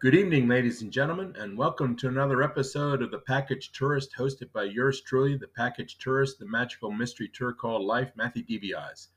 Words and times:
Good 0.00 0.14
evening, 0.14 0.46
ladies 0.46 0.80
and 0.80 0.92
gentlemen, 0.92 1.34
and 1.36 1.58
welcome 1.58 1.96
to 1.96 2.06
another 2.06 2.40
episode 2.40 3.02
of 3.02 3.10
The 3.10 3.18
Package 3.18 3.72
Tourist, 3.72 4.14
hosted 4.16 4.52
by 4.52 4.62
yours 4.62 5.00
truly, 5.00 5.36
The 5.36 5.48
Package 5.48 5.98
Tourist, 5.98 6.38
the 6.38 6.46
magical 6.46 6.92
mystery 6.92 7.28
tour 7.34 7.52
called 7.52 7.82
Life, 7.82 8.12
Matthew 8.14 8.44
DeBiase. 8.44 9.08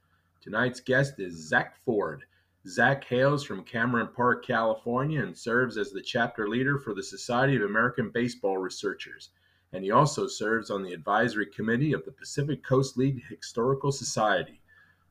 Tonight's 0.41 0.79
guest 0.79 1.19
is 1.19 1.35
Zak 1.35 1.75
Ford. 1.85 2.23
Zak 2.67 3.03
hails 3.03 3.43
from 3.43 3.63
Cameron 3.63 4.09
Park, 4.15 4.43
California, 4.43 5.21
and 5.21 5.37
serves 5.37 5.77
as 5.77 5.91
the 5.91 6.01
chapter 6.01 6.49
leader 6.49 6.79
for 6.79 6.95
the 6.95 7.03
Society 7.03 7.57
of 7.57 7.61
American 7.61 8.09
Baseball 8.09 8.57
Researchers. 8.57 9.29
And 9.73 9.83
he 9.83 9.91
also 9.91 10.25
serves 10.25 10.71
on 10.71 10.81
the 10.81 10.93
advisory 10.93 11.45
committee 11.45 11.93
of 11.93 12.05
the 12.05 12.11
Pacific 12.11 12.63
Coast 12.63 12.97
League 12.97 13.21
Historical 13.29 13.91
Society. 13.91 14.61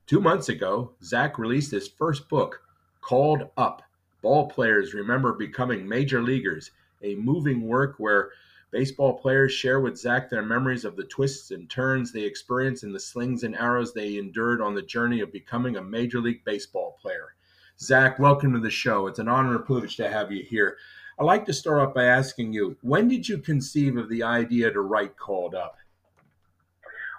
Two 0.08 0.20
months 0.20 0.48
ago, 0.48 0.94
Zak 1.04 1.38
released 1.38 1.70
his 1.70 1.86
first 1.86 2.28
book, 2.28 2.60
called 3.00 3.50
Up 3.56 3.84
Ball 4.22 4.48
players 4.48 4.94
remember 4.94 5.32
becoming 5.32 5.88
major 5.88 6.22
leaguers, 6.22 6.70
a 7.02 7.14
moving 7.14 7.62
work 7.66 7.94
where 7.98 8.30
baseball 8.70 9.18
players 9.18 9.52
share 9.52 9.80
with 9.80 9.98
Zak 9.98 10.28
their 10.28 10.42
memories 10.42 10.84
of 10.84 10.96
the 10.96 11.04
twists 11.04 11.50
and 11.50 11.68
turns 11.68 12.12
they 12.12 12.22
experienced 12.22 12.82
and 12.82 12.94
the 12.94 13.00
slings 13.00 13.42
and 13.42 13.56
arrows 13.56 13.92
they 13.92 14.18
endured 14.18 14.60
on 14.60 14.74
the 14.74 14.82
journey 14.82 15.20
of 15.20 15.32
becoming 15.32 15.76
a 15.76 15.82
major 15.82 16.20
league 16.20 16.44
baseball 16.44 16.96
player. 17.00 17.34
Zak, 17.80 18.18
welcome 18.18 18.52
to 18.52 18.60
the 18.60 18.70
show. 18.70 19.06
It's 19.06 19.18
an 19.18 19.28
honor 19.28 19.56
and 19.56 19.64
privilege 19.64 19.96
to 19.96 20.10
have 20.10 20.30
you 20.30 20.44
here. 20.44 20.76
I'd 21.18 21.24
like 21.24 21.46
to 21.46 21.52
start 21.52 21.80
off 21.80 21.94
by 21.94 22.04
asking 22.04 22.52
you, 22.52 22.76
when 22.82 23.08
did 23.08 23.28
you 23.28 23.38
conceive 23.38 23.96
of 23.96 24.08
the 24.08 24.22
idea 24.22 24.70
to 24.70 24.80
write 24.82 25.16
Called 25.16 25.54
Up? 25.54 25.76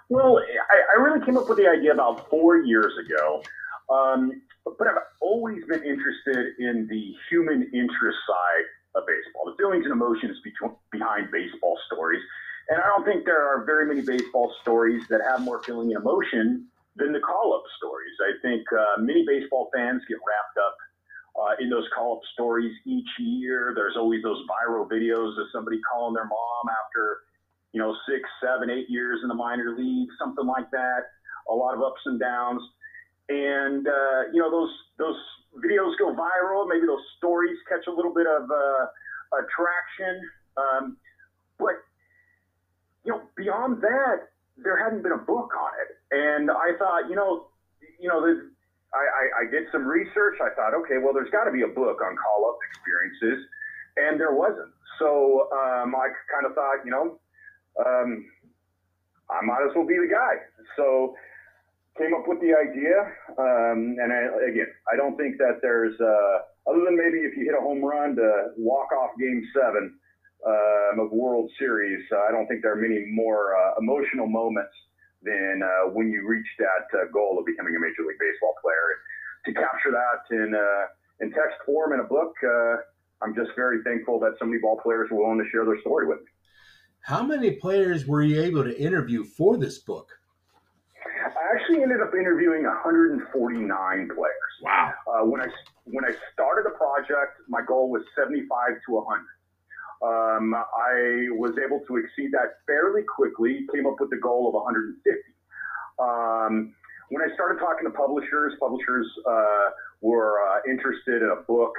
Well, 0.08 0.38
I, 0.38 0.98
I 0.98 1.02
really 1.02 1.24
came 1.24 1.36
up 1.36 1.48
with 1.48 1.58
the 1.58 1.66
idea 1.66 1.92
about 1.92 2.28
four 2.28 2.58
years 2.58 2.92
ago. 2.98 3.42
Um, 3.90 4.42
but 4.64 4.86
I've 4.86 5.02
always 5.20 5.64
been 5.66 5.82
interested 5.82 6.54
in 6.58 6.86
the 6.88 7.14
human 7.30 7.62
interest 7.72 8.18
side 8.26 8.66
of 8.94 9.04
baseball, 9.06 9.46
the 9.46 9.56
feelings 9.58 9.84
and 9.84 9.92
emotions 9.92 10.38
between, 10.44 10.70
behind 10.90 11.30
baseball 11.32 11.78
stories. 11.86 12.20
And 12.68 12.78
I 12.78 12.86
don't 12.86 13.04
think 13.04 13.24
there 13.24 13.42
are 13.42 13.64
very 13.64 13.86
many 13.86 14.02
baseball 14.02 14.52
stories 14.62 15.02
that 15.10 15.20
have 15.28 15.40
more 15.40 15.62
feeling 15.64 15.92
and 15.92 16.00
emotion 16.00 16.66
than 16.96 17.12
the 17.12 17.20
call 17.20 17.54
up 17.54 17.62
stories. 17.76 18.14
I 18.20 18.32
think 18.42 18.62
uh, 18.70 19.00
many 19.00 19.24
baseball 19.26 19.68
fans 19.74 20.02
get 20.08 20.18
wrapped 20.22 20.58
up 20.60 20.76
uh, 21.34 21.54
in 21.58 21.70
those 21.70 21.88
call 21.94 22.14
up 22.14 22.22
stories 22.32 22.72
each 22.86 23.08
year. 23.18 23.72
There's 23.74 23.96
always 23.96 24.22
those 24.22 24.38
viral 24.46 24.86
videos 24.86 25.32
of 25.40 25.46
somebody 25.52 25.80
calling 25.90 26.14
their 26.14 26.26
mom 26.26 26.64
after, 26.68 27.18
you 27.72 27.80
know, 27.80 27.96
six, 28.06 28.28
seven, 28.44 28.70
eight 28.70 28.86
years 28.88 29.20
in 29.22 29.28
the 29.28 29.34
minor 29.34 29.74
league, 29.76 30.08
something 30.18 30.46
like 30.46 30.70
that. 30.70 31.02
A 31.50 31.54
lot 31.54 31.74
of 31.74 31.82
ups 31.82 32.00
and 32.06 32.20
downs 32.20 32.62
and 33.28 33.86
uh, 33.86 34.20
you 34.32 34.40
know 34.40 34.50
those 34.50 34.70
those 34.98 35.16
videos 35.58 35.96
go 35.98 36.14
viral. 36.14 36.68
Maybe 36.68 36.86
those 36.86 37.04
stories 37.18 37.56
catch 37.68 37.86
a 37.86 37.92
little 37.92 38.14
bit 38.14 38.26
of 38.26 38.42
uh, 38.50 38.84
attraction, 39.38 40.20
um, 40.56 40.96
but 41.58 41.82
you 43.04 43.12
know 43.12 43.22
beyond 43.36 43.82
that, 43.82 44.32
there 44.56 44.76
hadn't 44.82 45.02
been 45.02 45.12
a 45.12 45.24
book 45.24 45.52
on 45.54 45.72
it. 45.80 45.96
And 46.12 46.50
I 46.50 46.76
thought, 46.78 47.08
you 47.08 47.16
know, 47.16 47.48
you 47.98 48.08
know, 48.08 48.20
I, 48.92 48.98
I, 48.98 49.24
I 49.46 49.50
did 49.50 49.64
some 49.72 49.86
research. 49.86 50.36
I 50.42 50.54
thought, 50.54 50.74
okay, 50.84 50.98
well, 51.02 51.14
there's 51.14 51.30
got 51.30 51.44
to 51.44 51.52
be 51.52 51.62
a 51.62 51.72
book 51.72 52.00
on 52.04 52.16
call 52.16 52.50
up 52.50 52.58
experiences, 52.68 53.44
and 53.96 54.20
there 54.20 54.34
wasn't. 54.34 54.68
So 54.98 55.48
um, 55.52 55.94
I 55.96 56.12
kind 56.28 56.44
of 56.46 56.54
thought, 56.54 56.84
you 56.84 56.90
know, 56.90 57.18
um, 57.80 58.24
I 59.30 59.40
might 59.44 59.64
as 59.64 59.74
well 59.74 59.86
be 59.86 59.96
the 59.96 60.10
guy. 60.12 60.36
So 60.76 61.14
came 61.98 62.14
up 62.14 62.24
with 62.26 62.40
the 62.40 62.56
idea, 62.56 62.96
um, 63.36 63.96
and 64.00 64.12
I, 64.12 64.48
again, 64.48 64.70
I 64.92 64.96
don't 64.96 65.16
think 65.16 65.36
that 65.38 65.60
there's 65.60 65.98
uh, 66.00 66.70
other 66.70 66.84
than 66.84 66.96
maybe 66.96 67.18
if 67.18 67.36
you 67.36 67.44
hit 67.44 67.54
a 67.54 67.60
home 67.60 67.84
run 67.84 68.16
to 68.16 68.52
walk 68.56 68.92
off 68.92 69.10
Game 69.18 69.44
Seven 69.52 69.98
um, 70.46 71.00
of 71.00 71.12
World 71.12 71.50
Series. 71.58 72.00
Uh, 72.10 72.28
I 72.28 72.32
don't 72.32 72.46
think 72.46 72.62
there 72.62 72.72
are 72.72 72.80
many 72.80 73.04
more 73.12 73.56
uh, 73.56 73.74
emotional 73.78 74.26
moments 74.26 74.72
than 75.22 75.60
uh, 75.62 75.90
when 75.90 76.10
you 76.10 76.26
reach 76.26 76.46
that 76.58 76.88
uh, 76.98 77.04
goal 77.12 77.38
of 77.38 77.46
becoming 77.46 77.76
a 77.76 77.80
Major 77.80 78.08
League 78.08 78.18
Baseball 78.18 78.54
player. 78.62 78.76
To 79.46 79.52
capture 79.52 79.90
that 79.90 80.22
in 80.30 80.54
uh, 80.54 80.86
in 81.20 81.30
text 81.32 81.58
form 81.66 81.92
in 81.92 82.00
a 82.00 82.04
book, 82.04 82.32
I'm 83.22 83.34
just 83.34 83.50
very 83.54 83.82
thankful 83.82 84.18
that 84.20 84.34
so 84.38 84.46
many 84.46 84.60
ball 84.60 84.80
players 84.82 85.10
were 85.10 85.22
willing 85.22 85.38
to 85.38 85.50
share 85.50 85.64
their 85.64 85.80
story 85.80 86.06
with 86.06 86.18
me. 86.18 86.26
How 87.00 87.24
many 87.24 87.52
players 87.52 88.06
were 88.06 88.22
you 88.22 88.40
able 88.40 88.62
to 88.62 88.80
interview 88.80 89.24
for 89.24 89.56
this 89.56 89.80
book? 89.80 90.08
I 91.24 91.54
actually 91.54 91.82
ended 91.82 92.00
up 92.00 92.14
interviewing 92.14 92.64
149 92.64 94.08
players. 94.14 94.52
Wow. 94.62 94.92
Uh, 95.06 95.24
when 95.26 95.40
I 95.40 95.48
when 95.84 96.04
I 96.04 96.14
started 96.32 96.64
the 96.64 96.76
project, 96.76 97.38
my 97.48 97.60
goal 97.66 97.90
was 97.90 98.02
75 98.16 98.48
to 98.86 98.92
100. 98.92 99.22
Um, 100.02 100.54
I 100.54 101.30
was 101.38 101.54
able 101.64 101.80
to 101.86 101.96
exceed 101.96 102.32
that 102.32 102.58
fairly 102.66 103.02
quickly. 103.02 103.66
Came 103.74 103.86
up 103.86 103.96
with 104.00 104.10
the 104.10 104.18
goal 104.18 104.48
of 104.48 104.54
150. 104.54 104.98
Um, 105.98 106.74
when 107.10 107.22
I 107.22 107.32
started 107.34 107.60
talking 107.60 107.84
to 107.86 107.94
publishers, 107.94 108.54
publishers 108.58 109.06
uh, 109.28 109.70
were 110.00 110.40
uh, 110.42 110.70
interested 110.70 111.22
in 111.22 111.30
a 111.30 111.42
book 111.46 111.74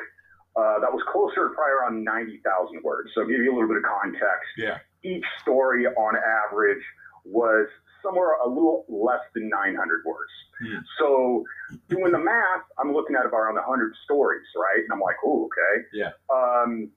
uh, 0.56 0.80
that 0.80 0.92
was 0.94 1.02
closer, 1.12 1.50
probably 1.50 1.74
around 1.74 2.04
90,000 2.04 2.84
words. 2.84 3.10
So, 3.16 3.26
give 3.26 3.42
you 3.42 3.52
a 3.52 3.56
little 3.56 3.68
bit 3.68 3.78
of 3.78 3.84
context. 3.84 4.54
Yeah. 4.58 4.78
Each 5.04 5.26
story, 5.42 5.88
on 5.88 6.14
average, 6.16 6.84
was 7.26 7.68
somewhere 8.04 8.34
a 8.44 8.48
little 8.48 8.86
less 8.90 9.22
than 9.34 9.50
900 9.50 10.04
words. 10.06 10.32
Hmm. 10.62 10.78
So 11.00 11.46
doing 11.90 12.12
the 12.12 12.20
math, 12.20 12.64
I'm 12.80 12.94
looking 12.94 13.16
at 13.16 13.26
about 13.26 13.38
around 13.38 13.56
100 13.56 13.94
stories, 14.04 14.46
right? 14.56 14.84
And 14.84 14.92
I'm 14.92 15.00
like, 15.00 15.16
oh, 15.26 15.50
okay. 15.50 15.86
Yeah. 15.94 16.12
Um, 16.34 16.92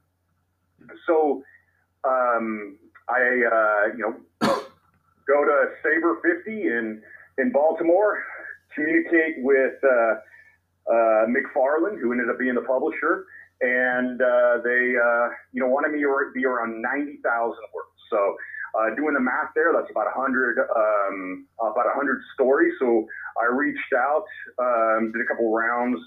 so 1.06 1.42
um, 2.04 2.76
I, 3.08 3.20
uh, 3.20 3.96
you 3.96 4.02
know, 4.02 4.16
go 5.26 5.44
to 5.44 5.68
SABR 5.84 6.22
50 6.22 6.62
in 6.62 7.02
in 7.38 7.52
Baltimore, 7.52 8.22
communicate 8.74 9.36
with 9.38 9.74
uh, 9.84 10.14
uh, 10.90 11.26
McFarland, 11.26 12.00
who 12.00 12.12
ended 12.12 12.30
up 12.30 12.38
being 12.38 12.54
the 12.54 12.62
publisher, 12.62 13.26
and 13.60 14.20
uh, 14.20 14.58
they, 14.64 14.94
uh, 14.96 15.28
you 15.52 15.60
know, 15.60 15.68
wanted 15.68 15.92
me 15.92 16.00
to 16.00 16.30
be 16.34 16.44
around 16.44 16.80
90,000 16.80 17.22
words. 17.74 17.96
So 18.10 18.36
uh, 18.76 18.94
doing 18.94 19.14
the 19.14 19.20
math 19.20 19.50
there, 19.54 19.72
that's 19.72 19.90
about 19.90 20.06
100, 20.12 20.58
um, 20.60 21.46
about 21.58 21.88
100 21.96 22.20
stories. 22.34 22.74
So 22.78 23.08
I 23.40 23.48
reached 23.54 23.92
out, 23.96 24.24
um, 24.58 25.12
did 25.12 25.22
a 25.22 25.26
couple 25.26 25.48
rounds 25.52 25.98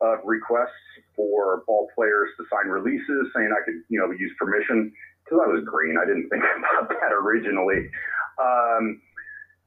of 0.00 0.18
requests 0.24 0.84
for 1.16 1.62
ball 1.66 1.88
players 1.94 2.28
to 2.36 2.44
sign 2.52 2.70
releases, 2.70 3.32
saying 3.34 3.50
I 3.52 3.64
could, 3.64 3.80
you 3.88 3.98
know, 4.00 4.10
use 4.12 4.32
permission 4.38 4.92
because 5.24 5.40
I 5.44 5.48
was 5.48 5.64
green. 5.64 5.96
I 5.96 6.04
didn't 6.04 6.28
think 6.32 6.44
about 6.44 6.88
that 6.88 7.12
originally. 7.12 7.88
Um, 8.36 9.00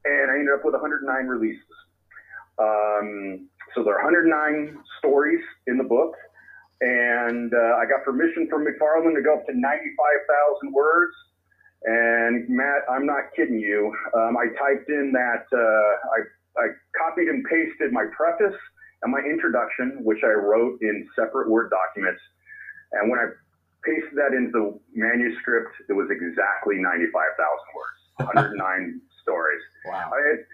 and 0.06 0.31
I 0.31 0.35
ended 0.38 0.53
up 0.53 0.66
with 0.66 0.74
109 0.74 1.09
releases. 1.25 1.74
Um, 2.59 3.50
so 3.74 3.84
there 3.84 3.97
are 3.97 4.03
109 4.03 4.78
stories 5.00 5.41
in 5.68 5.78
the 5.78 5.84
book. 5.84 6.14
And 6.81 7.53
uh, 7.53 7.80
I 7.80 7.85
got 7.88 8.03
permission 8.03 8.47
from 8.50 8.66
McFarland 8.66 9.16
to 9.16 9.24
go 9.24 9.40
up 9.40 9.46
to 9.47 9.53
95,000 9.56 10.74
words. 10.74 11.16
And 11.85 12.47
Matt, 12.47 12.88
I'm 12.89 13.05
not 13.05 13.35
kidding 13.35 13.59
you. 13.59 13.94
Um, 14.16 14.38
I 14.38 14.47
typed 14.55 14.89
in 14.89 15.11
that, 15.11 15.45
uh, 15.51 15.57
I, 16.16 16.63
I 16.63 16.67
copied 16.97 17.27
and 17.27 17.44
pasted 17.44 17.91
my 17.91 18.05
preface 18.16 18.57
and 19.01 19.11
my 19.11 19.19
introduction, 19.19 19.99
which 20.03 20.23
I 20.23 20.31
wrote 20.31 20.79
in 20.81 21.07
separate 21.16 21.49
Word 21.49 21.69
documents. 21.69 22.22
And 22.93 23.09
when 23.11 23.19
I 23.19 23.27
pasted 23.83 24.16
that 24.16 24.31
into 24.31 24.51
the 24.51 24.79
manuscript, 24.95 25.75
it 25.89 25.93
was 25.93 26.07
exactly 26.09 26.79
95,000 26.79 27.03
words, 27.75 27.99
109 28.31 29.01
stories. 29.22 29.61
Wow. 29.85 30.11
It, 30.31 30.47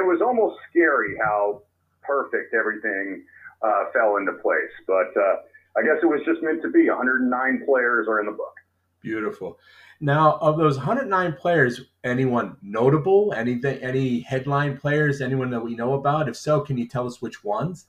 it, 0.00 0.04
was 0.04 0.20
almost 0.24 0.56
scary 0.70 1.16
how 1.20 1.62
perfect 2.02 2.54
everything 2.54 3.24
uh, 3.62 3.92
fell 3.92 4.16
into 4.16 4.32
place. 4.40 4.72
But 4.86 5.12
uh, 5.16 5.44
I 5.76 5.84
guess 5.84 6.00
it 6.02 6.08
was 6.08 6.20
just 6.24 6.42
meant 6.42 6.62
to 6.62 6.70
be. 6.70 6.88
109 6.88 7.28
players 7.66 8.08
are 8.08 8.20
in 8.20 8.26
the 8.26 8.32
book. 8.32 8.56
Beautiful. 9.02 9.58
Now, 10.00 10.38
of 10.40 10.58
those 10.58 10.76
109 10.76 11.32
players, 11.34 11.80
anyone 12.04 12.56
notable? 12.62 13.32
Anything? 13.36 13.78
Any 13.82 14.20
headline 14.20 14.76
players? 14.76 15.20
Anyone 15.20 15.50
that 15.50 15.60
we 15.60 15.74
know 15.74 15.94
about? 15.94 16.28
If 16.28 16.36
so, 16.36 16.60
can 16.60 16.76
you 16.76 16.88
tell 16.88 17.06
us 17.06 17.22
which 17.22 17.44
ones? 17.44 17.86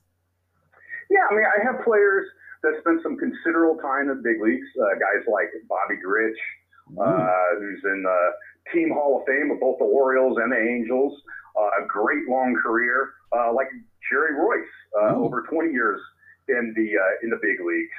Yeah, 1.09 1.25
I 1.29 1.35
mean, 1.35 1.45
I 1.45 1.63
have 1.65 1.83
players 1.83 2.27
that 2.63 2.73
spent 2.81 3.01
some 3.03 3.17
considerable 3.17 3.81
time 3.81 4.09
in 4.09 4.17
the 4.17 4.23
big 4.23 4.41
leagues. 4.41 4.67
Uh, 4.79 4.93
guys 4.97 5.25
like 5.31 5.49
Bobby 5.67 5.99
Grich, 6.05 6.37
uh, 6.99 7.59
who's 7.59 7.81
in 7.83 8.03
the 8.03 8.31
Team 8.71 8.91
Hall 8.91 9.19
of 9.19 9.27
Fame 9.27 9.51
of 9.51 9.59
both 9.59 9.77
the 9.79 9.85
Orioles 9.85 10.37
and 10.41 10.51
the 10.51 10.57
Angels. 10.57 11.13
Uh, 11.55 11.83
a 11.83 11.87
great 11.87 12.27
long 12.27 12.55
career, 12.55 13.13
uh, 13.31 13.53
like 13.53 13.67
Jerry 14.09 14.33
Reuss, 14.33 14.65
uh, 15.01 15.15
over 15.15 15.43
20 15.49 15.71
years 15.71 16.01
in 16.47 16.73
the 16.75 16.97
uh, 16.97 17.13
in 17.21 17.29
the 17.29 17.39
big 17.41 17.59
leagues, 17.61 17.93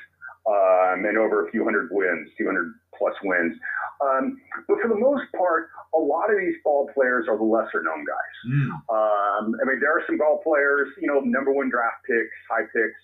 um, 0.46 1.04
and 1.04 1.16
over 1.16 1.46
a 1.46 1.50
few 1.50 1.64
hundred 1.64 1.88
wins, 1.90 2.28
200 2.36 2.74
plus 2.98 3.14
wins. 3.24 3.56
Um, 4.00 4.36
but 4.68 4.78
for 4.82 4.88
the 4.88 4.98
most 4.98 5.24
part, 5.36 5.70
a 5.94 5.98
lot 5.98 6.30
of 6.30 6.38
these 6.38 6.56
ball 6.62 6.90
players 6.94 7.26
are 7.28 7.36
the 7.38 7.44
lesser 7.44 7.82
known 7.82 8.04
guys. 8.04 8.36
Mm. 8.46 8.68
Um, 8.92 9.44
I 9.56 9.64
mean, 9.64 9.80
there 9.80 9.96
are 9.96 10.02
some 10.06 10.18
ball 10.18 10.40
players, 10.44 10.88
you 11.00 11.08
know, 11.08 11.20
number 11.20 11.52
one 11.52 11.70
draft 11.70 12.04
picks, 12.04 12.36
high 12.50 12.66
picks. 12.68 13.00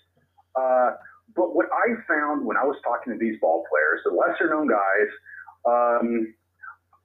Uh, 0.55 1.01
but 1.35 1.55
what 1.55 1.67
I 1.71 1.95
found 2.07 2.45
when 2.45 2.57
I 2.57 2.63
was 2.63 2.75
talking 2.83 3.13
to 3.13 3.19
these 3.19 3.39
ball 3.39 3.63
players, 3.71 4.01
the 4.03 4.11
lesser 4.11 4.51
known 4.51 4.67
guys, 4.67 5.09
um, 5.65 6.33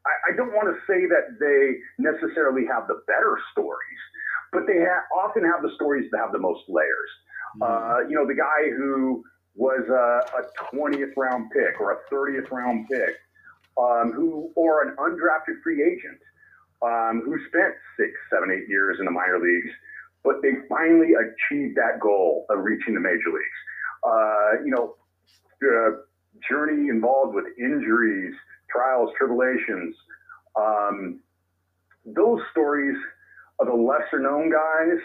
I, 0.05 0.33
I, 0.33 0.37
don't 0.37 0.51
want 0.51 0.67
to 0.73 0.77
say 0.89 1.07
that 1.07 1.37
they 1.39 1.79
necessarily 1.99 2.65
have 2.67 2.89
the 2.89 3.03
better 3.07 3.39
stories, 3.53 4.03
but 4.51 4.67
they 4.67 4.81
ha- 4.81 5.07
often 5.15 5.45
have 5.45 5.63
the 5.63 5.71
stories 5.77 6.11
that 6.11 6.19
have 6.19 6.33
the 6.33 6.41
most 6.41 6.65
layers. 6.69 7.13
Mm. 7.61 7.63
Uh, 7.63 8.09
you 8.09 8.17
know, 8.17 8.27
the 8.27 8.35
guy 8.35 8.71
who 8.75 9.23
was 9.57 9.83
a, 9.89 10.39
a 10.39 10.77
20th 10.77 11.17
round 11.17 11.51
pick 11.51 11.81
or 11.81 11.93
a 11.93 12.15
30th 12.15 12.51
round 12.51 12.87
pick, 12.89 13.17
um, 13.79 14.13
who 14.15 14.53
or 14.55 14.83
an 14.83 14.97
undrafted 14.97 15.61
free 15.63 15.83
agent 15.83 16.19
um, 16.83 17.23
who 17.25 17.37
spent 17.49 17.75
six, 17.99 18.13
seven, 18.31 18.51
eight 18.51 18.69
years 18.69 18.99
in 18.99 19.07
the 19.07 19.11
minor 19.11 19.39
leagues, 19.41 19.71
but 20.25 20.43
they 20.43 20.53
finally 20.69 21.13
achieved 21.15 21.77
that 21.77 22.01
goal 22.01 22.47
of 22.51 22.59
reaching 22.61 22.95
the 22.95 23.01
major 23.01 23.33
leagues. 23.33 23.61
Uh, 24.05 24.65
you 24.65 24.71
know, 24.71 24.97
the 25.61 26.05
journey 26.49 26.89
involved 26.89 27.35
with 27.35 27.47
injuries, 27.59 28.35
trials, 28.71 29.11
tribulations. 29.17 29.95
Um, 30.55 31.21
those 32.05 32.41
stories 32.53 32.97
of 33.61 33.67
the 33.67 33.75
lesser 33.75 34.21
known 34.21 34.51
guys 34.51 35.01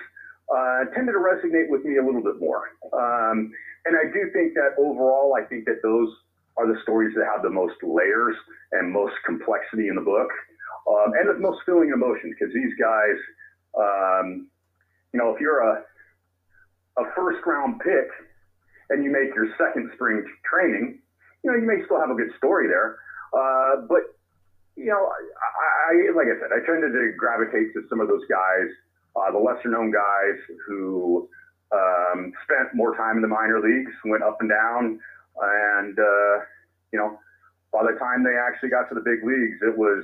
uh, 0.54 0.94
tended 0.94 1.16
to 1.16 1.20
resonate 1.20 1.70
with 1.70 1.86
me 1.86 1.98
a 1.98 2.06
little 2.06 2.22
bit 2.22 2.40
more. 2.40 2.64
Um, 2.94 3.52
and 3.86 3.96
I 3.96 4.12
do 4.14 4.30
think 4.34 4.54
that 4.54 4.78
overall, 4.78 5.36
I 5.36 5.44
think 5.46 5.66
that 5.66 5.82
those 5.82 6.10
are 6.58 6.68
the 6.68 6.80
stories 6.84 7.14
that 7.16 7.26
have 7.26 7.42
the 7.42 7.50
most 7.50 7.76
layers 7.82 8.36
and 8.72 8.92
most 8.92 9.14
complexity 9.26 9.88
in 9.88 9.96
the 9.96 10.02
book, 10.02 10.30
um, 10.88 11.14
and 11.18 11.30
the 11.30 11.40
most 11.40 11.60
feeling 11.66 11.92
emotion 11.94 12.34
Because 12.38 12.54
these 12.54 12.74
guys, 12.80 13.18
um, 13.78 14.48
you 15.14 15.20
know, 15.20 15.34
if 15.34 15.40
you're 15.40 15.60
a 15.60 15.84
a 16.98 17.04
first 17.16 17.40
round 17.46 17.80
pick 17.80 18.08
and 18.90 19.04
you 19.04 19.10
make 19.10 19.34
your 19.34 19.48
second 19.58 19.90
spring 19.94 20.24
training, 20.44 21.00
you 21.44 21.52
know, 21.52 21.58
you 21.58 21.66
may 21.66 21.84
still 21.86 22.00
have 22.00 22.10
a 22.10 22.16
good 22.16 22.32
story 22.38 22.68
there. 22.68 22.98
Uh, 23.34 23.88
but 23.88 24.02
you 24.76 24.88
know, 24.88 25.08
I, 25.08 25.94
I 25.94 26.12
like 26.16 26.28
I 26.28 26.40
said, 26.40 26.52
I 26.52 26.60
tended 26.66 26.92
to 26.92 27.14
gravitate 27.18 27.74
to 27.74 27.82
some 27.90 28.00
of 28.00 28.08
those 28.08 28.24
guys, 28.30 28.68
uh, 29.16 29.32
the 29.32 29.40
lesser 29.40 29.70
known 29.70 29.92
guys 29.92 30.38
who 30.68 31.30
um, 31.72 32.34
spent 32.44 32.76
more 32.76 32.96
time 32.96 33.16
in 33.16 33.22
the 33.22 33.28
minor 33.28 33.60
leagues, 33.60 33.92
went 34.06 34.24
up 34.24 34.38
and 34.42 34.50
down, 34.50 35.00
and 35.40 35.98
uh, 35.98 36.36
you 36.92 37.00
know, 37.00 37.18
by 37.72 37.84
the 37.84 37.98
time 37.98 38.24
they 38.24 38.36
actually 38.36 38.70
got 38.70 38.90
to 38.90 38.96
the 38.96 39.02
big 39.02 39.24
leagues, 39.24 39.60
it 39.64 39.78
was 39.78 40.04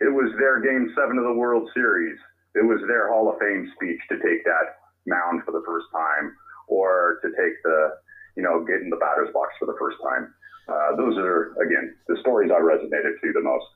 it 0.00 0.08
was 0.08 0.32
their 0.38 0.60
game 0.60 0.92
seven 0.96 1.18
of 1.18 1.24
the 1.24 1.32
World 1.32 1.68
Series. 1.74 2.16
It 2.54 2.64
was 2.64 2.80
their 2.88 3.12
Hall 3.12 3.30
of 3.30 3.38
Fame 3.38 3.70
speech 3.76 4.00
to 4.08 4.16
take 4.16 4.44
that 4.44 4.80
mound 5.06 5.42
for 5.44 5.52
the 5.52 5.62
first 5.66 5.86
time, 5.92 6.34
or 6.68 7.20
to 7.22 7.28
take 7.28 7.62
the 7.62 8.00
you 8.36 8.42
know 8.42 8.64
get 8.64 8.80
in 8.80 8.90
the 8.90 8.96
batter's 8.96 9.32
box 9.32 9.52
for 9.58 9.66
the 9.66 9.76
first 9.78 9.98
time. 10.02 10.32
Uh, 10.68 10.96
those 10.96 11.16
are 11.18 11.52
again 11.60 11.94
the 12.08 12.16
stories 12.20 12.50
I 12.50 12.60
resonated 12.60 13.20
to 13.20 13.32
the 13.32 13.42
most. 13.42 13.66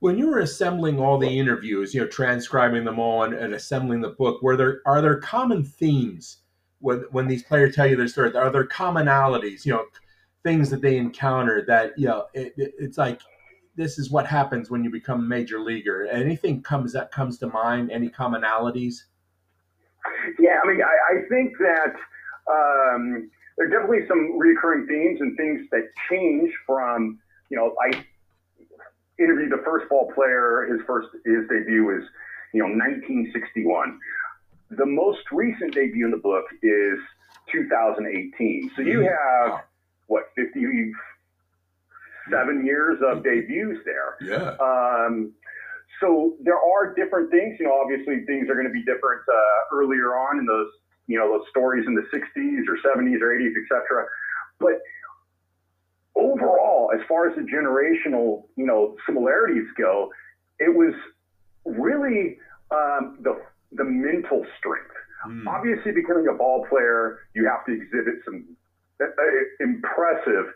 When 0.00 0.18
you 0.18 0.28
were 0.28 0.40
assembling 0.40 1.00
all 1.00 1.16
the 1.18 1.38
interviews, 1.38 1.94
you 1.94 2.02
know, 2.02 2.06
transcribing 2.06 2.84
them 2.84 2.98
all 2.98 3.22
and, 3.22 3.32
and 3.32 3.54
assembling 3.54 4.02
the 4.02 4.10
book, 4.10 4.42
were 4.42 4.56
there 4.56 4.80
are 4.86 5.02
there 5.02 5.20
common 5.20 5.64
themes 5.64 6.38
when 6.80 7.04
when 7.10 7.26
these 7.26 7.42
players 7.42 7.74
tell 7.74 7.86
you 7.86 7.96
their 7.96 8.08
stories? 8.08 8.34
Are 8.34 8.50
there 8.50 8.66
commonalities? 8.66 9.64
You 9.64 9.72
know, 9.74 9.84
things 10.42 10.70
that 10.70 10.82
they 10.82 10.96
encounter 10.96 11.64
that 11.66 11.98
you 11.98 12.06
know 12.06 12.26
it, 12.34 12.54
it, 12.56 12.74
it's 12.78 12.98
like 12.98 13.20
this 13.76 13.98
is 13.98 14.10
what 14.10 14.26
happens 14.26 14.70
when 14.70 14.82
you 14.82 14.90
become 14.90 15.20
a 15.20 15.22
major 15.22 15.60
leaguer. 15.60 16.06
Anything 16.06 16.62
comes 16.62 16.92
that 16.94 17.10
comes 17.12 17.38
to 17.38 17.46
mind? 17.48 17.90
Any 17.90 18.08
commonalities? 18.08 18.94
Yeah, 20.38 20.58
I 20.62 20.68
mean, 20.68 20.80
I, 20.82 21.16
I 21.16 21.28
think 21.28 21.52
that 21.58 21.94
um, 22.50 23.30
there 23.56 23.66
are 23.66 23.70
definitely 23.70 24.06
some 24.08 24.38
recurring 24.38 24.86
themes 24.86 25.20
and 25.20 25.36
things 25.36 25.68
that 25.72 25.88
change 26.08 26.52
from 26.66 27.18
you 27.50 27.56
know 27.56 27.74
I 27.82 28.04
interviewed 29.18 29.52
the 29.52 29.62
first 29.64 29.88
ball 29.88 30.10
player. 30.14 30.68
His 30.70 30.80
first 30.86 31.08
his 31.24 31.48
debut 31.48 31.84
was 31.84 32.04
you 32.52 32.62
know 32.62 32.68
1961. 32.68 33.98
The 34.70 34.86
most 34.86 35.20
recent 35.32 35.74
debut 35.74 36.04
in 36.04 36.10
the 36.10 36.16
book 36.16 36.44
is 36.62 36.98
2018. 37.52 38.70
So 38.74 38.82
you 38.82 38.98
mm-hmm. 38.98 39.48
have 39.48 39.60
what 40.08 40.24
57 40.36 42.66
years 42.66 42.98
of 43.06 43.22
debuts 43.22 43.78
there. 43.84 44.16
Yeah. 44.20 44.56
Um, 44.60 45.32
so 46.00 46.34
there 46.42 46.58
are 46.58 46.92
different 46.94 47.30
things. 47.30 47.56
You 47.60 47.66
know, 47.66 47.80
obviously 47.80 48.24
things 48.26 48.50
are 48.50 48.54
going 48.54 48.66
to 48.66 48.72
be 48.72 48.84
different 48.84 49.22
uh, 49.28 49.76
earlier 49.76 50.16
on 50.16 50.38
in 50.38 50.46
those 50.46 50.70
you 51.06 51.16
know 51.18 51.38
those 51.38 51.46
stories 51.50 51.86
in 51.86 51.94
the 51.94 52.02
60s 52.12 52.66
or 52.68 52.76
70s 52.84 53.22
or 53.22 53.38
80s, 53.38 53.54
etc. 53.62 54.06
But 54.58 54.80
overall, 56.16 56.90
as 56.94 57.00
far 57.08 57.28
as 57.28 57.36
the 57.36 57.42
generational, 57.42 58.44
you 58.56 58.66
know, 58.66 58.96
similarities 59.06 59.66
go, 59.78 60.10
it 60.58 60.74
was 60.74 60.94
really 61.64 62.38
um, 62.70 63.18
the 63.20 63.40
the 63.72 63.84
mental 63.84 64.44
strength. 64.58 64.94
Mm. 65.26 65.46
Obviously, 65.46 65.92
becoming 65.92 66.26
a 66.28 66.34
ball 66.34 66.64
player, 66.68 67.18
you 67.34 67.46
have 67.46 67.64
to 67.66 67.72
exhibit 67.72 68.22
some 68.24 68.44
uh, 69.00 69.04
uh 69.04 69.44
impressive, 69.60 70.46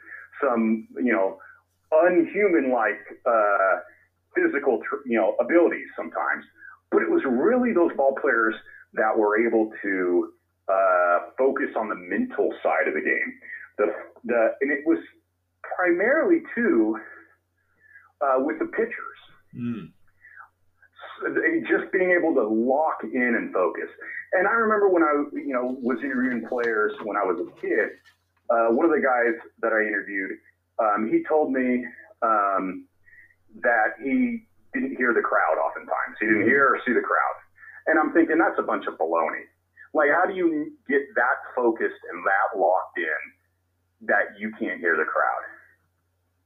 some 0.43 0.87
you 0.97 1.13
know, 1.13 1.39
unhuman-like 1.93 3.01
uh, 3.27 3.77
physical, 4.35 4.81
you 5.05 5.19
know, 5.19 5.35
abilities 5.41 5.89
sometimes. 5.97 6.45
But 6.91 7.03
it 7.03 7.11
was 7.11 7.23
really 7.27 7.73
those 7.73 7.91
ball 7.97 8.15
players 8.21 8.55
that 8.95 9.17
were 9.17 9.39
able 9.39 9.71
to 9.83 10.33
uh, 10.69 11.19
focus 11.39 11.71
on 11.77 11.89
the 11.89 11.95
mental 11.95 12.53
side 12.63 12.89
of 12.89 12.95
the 12.95 13.01
game. 13.01 13.33
The 13.79 13.87
the 14.25 14.49
and 14.61 14.71
it 14.71 14.85
was 14.87 14.99
primarily 15.63 16.43
too 16.55 16.97
uh, 18.21 18.37
with 18.39 18.59
the 18.59 18.67
pitchers. 18.67 19.21
Mm. 19.57 19.91
Just 21.69 21.93
being 21.93 22.11
able 22.11 22.35
to 22.35 22.47
lock 22.47 23.03
in 23.05 23.35
and 23.37 23.53
focus. 23.53 23.89
And 24.33 24.47
I 24.47 24.53
remember 24.53 24.89
when 24.89 25.03
I, 25.03 25.25
you 25.33 25.53
know, 25.53 25.77
was 25.81 25.99
interviewing 26.03 26.47
players 26.49 26.93
when 27.05 27.17
I 27.17 27.25
was 27.25 27.41
a 27.41 27.61
kid. 27.61 27.91
Uh, 28.51 28.75
one 28.75 28.85
of 28.85 28.91
the 28.91 29.01
guys 29.01 29.39
that 29.63 29.73
I 29.73 29.87
interviewed, 29.87 30.33
um, 30.79 31.09
he 31.11 31.23
told 31.29 31.53
me 31.53 31.87
um, 32.23 32.87
that 33.63 33.99
he 34.03 34.47
didn't 34.75 34.97
hear 34.97 35.15
the 35.15 35.23
crowd 35.23 35.59
oftentimes. 35.59 36.17
He 36.21 36.27
didn't 36.27 36.47
hear 36.47 36.67
or 36.67 36.79
see 36.87 36.93
the 36.93 37.05
crowd. 37.05 37.37
And 37.87 37.99
I'm 37.99 38.13
thinking 38.13 38.39
that's 38.39 38.59
a 38.59 38.67
bunch 38.67 38.87
of 38.87 38.95
baloney. 38.99 39.47
Like, 39.95 40.11
how 40.11 40.27
do 40.27 40.35
you 40.35 40.73
get 40.89 41.03
that 41.17 41.39
focused 41.55 42.03
and 42.11 42.23
that 42.25 42.59
locked 42.59 42.99
in 42.99 44.07
that 44.07 44.39
you 44.39 44.53
can't 44.59 44.79
hear 44.79 44.97
the 44.97 45.05
crowd? 45.05 45.43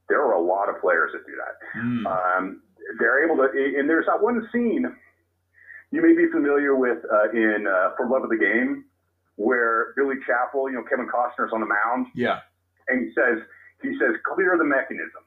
there 0.09 0.21
are 0.21 0.33
a 0.33 0.41
lot 0.41 0.69
of 0.69 0.79
players 0.81 1.11
that 1.13 1.25
do 1.25 1.33
that. 1.37 1.55
Mm. 1.79 2.05
Um, 2.05 2.61
they're 2.99 3.23
able 3.25 3.37
to, 3.37 3.49
and 3.79 3.89
there's 3.89 4.05
that 4.05 4.21
one 4.21 4.47
scene 4.51 4.85
you 5.91 6.01
may 6.01 6.13
be 6.13 6.29
familiar 6.31 6.75
with 6.75 6.99
uh, 7.11 7.29
in 7.31 7.65
uh, 7.67 7.91
For 7.95 8.09
Love 8.09 8.23
of 8.23 8.29
the 8.29 8.37
Game, 8.37 8.85
where 9.35 9.93
Billy 9.95 10.15
Chapel, 10.25 10.69
you 10.69 10.75
know, 10.75 10.83
Kevin 10.83 11.07
Costner's 11.07 11.51
on 11.53 11.61
the 11.61 11.67
mound. 11.67 12.07
Yeah. 12.15 12.39
And 12.87 13.05
he 13.05 13.13
says, 13.13 13.39
he 13.81 13.97
says, 13.99 14.15
clear 14.33 14.57
the 14.57 14.65
mechanism. 14.65 15.23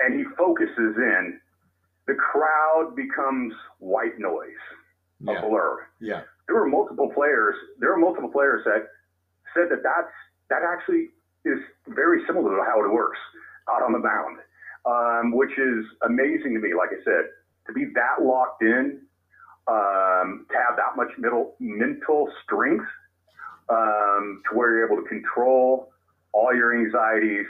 And 0.00 0.18
he 0.18 0.24
focuses 0.36 0.96
in. 0.96 1.40
The 2.06 2.14
crowd 2.14 2.94
becomes 2.94 3.54
white 3.78 4.18
noise, 4.18 4.60
a 5.26 5.32
yeah. 5.32 5.40
blur. 5.40 5.86
Yeah. 6.00 6.22
There 6.46 6.56
were 6.56 6.68
multiple 6.68 7.10
players. 7.14 7.54
There 7.78 7.92
are 7.92 7.96
multiple 7.96 8.28
players 8.30 8.62
that 8.66 8.88
said 9.54 9.70
that 9.70 9.82
that's 9.82 10.12
that 10.50 10.60
actually 10.62 11.08
is 11.46 11.58
very 11.88 12.20
similar 12.26 12.56
to 12.56 12.62
how 12.62 12.84
it 12.84 12.92
works 12.92 13.18
out 13.70 13.82
on 13.82 13.92
the 13.92 13.98
mound, 13.98 14.38
um, 14.86 15.32
which 15.32 15.52
is 15.58 15.84
amazing 16.02 16.54
to 16.54 16.60
me. 16.60 16.74
Like 16.76 16.90
I 16.90 17.02
said, 17.04 17.24
to 17.66 17.72
be 17.72 17.86
that 17.94 18.22
locked 18.22 18.62
in, 18.62 19.00
um, 19.66 20.46
to 20.50 20.56
have 20.56 20.76
that 20.76 20.96
much 20.96 21.10
middle, 21.18 21.56
mental 21.58 22.30
strength, 22.44 22.86
um, 23.68 24.42
to 24.48 24.56
where 24.56 24.72
you're 24.76 24.86
able 24.86 25.02
to 25.02 25.08
control 25.08 25.90
all 26.32 26.54
your 26.54 26.76
anxieties 26.76 27.46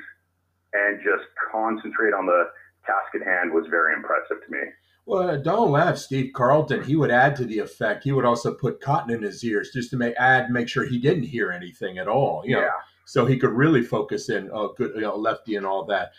and 0.72 1.00
just 1.02 1.24
concentrate 1.50 2.12
on 2.12 2.26
the 2.26 2.50
task 2.86 3.14
at 3.14 3.26
hand 3.26 3.52
was 3.52 3.66
very 3.70 3.94
impressive 3.94 4.36
to 4.44 4.52
me. 4.52 4.58
Well, 5.06 5.30
uh, 5.30 5.36
don't 5.36 5.70
laugh, 5.70 5.98
Steve 5.98 6.32
Carlton. 6.34 6.82
He 6.82 6.96
would 6.96 7.10
add 7.10 7.36
to 7.36 7.44
the 7.44 7.58
effect. 7.58 8.04
He 8.04 8.12
would 8.12 8.24
also 8.24 8.54
put 8.54 8.80
cotton 8.80 9.14
in 9.14 9.22
his 9.22 9.44
ears 9.44 9.70
just 9.72 9.90
to 9.90 9.96
make 9.96 10.14
add 10.16 10.50
make 10.50 10.68
sure 10.68 10.84
he 10.86 10.98
didn't 10.98 11.24
hear 11.24 11.50
anything 11.50 11.98
at 11.98 12.08
all. 12.08 12.42
You 12.44 12.56
yeah. 12.56 12.62
Know, 12.62 12.70
so 13.04 13.26
he 13.26 13.36
could 13.36 13.50
really 13.50 13.82
focus 13.82 14.30
in. 14.30 14.50
Oh, 14.52 14.74
good, 14.76 14.92
you 14.94 15.02
know, 15.02 15.16
lefty 15.16 15.56
and 15.56 15.66
all 15.66 15.84
that. 15.86 16.12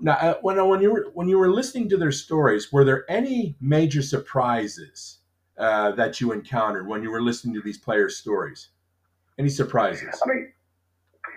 Now, 0.00 0.12
uh, 0.14 0.34
when 0.42 0.64
when 0.68 0.82
you 0.82 0.92
were 0.92 1.06
when 1.14 1.28
you 1.28 1.38
were 1.38 1.50
listening 1.50 1.88
to 1.90 1.96
their 1.96 2.12
stories, 2.12 2.72
were 2.72 2.84
there 2.84 3.10
any 3.10 3.56
major 3.60 4.02
surprises 4.02 5.18
uh, 5.58 5.92
that 5.92 6.20
you 6.20 6.32
encountered 6.32 6.86
when 6.86 7.02
you 7.02 7.10
were 7.10 7.22
listening 7.22 7.54
to 7.54 7.62
these 7.62 7.78
players' 7.78 8.16
stories? 8.16 8.68
Any 9.38 9.48
surprises? 9.48 10.20
I 10.24 10.28
mean, 10.28 10.52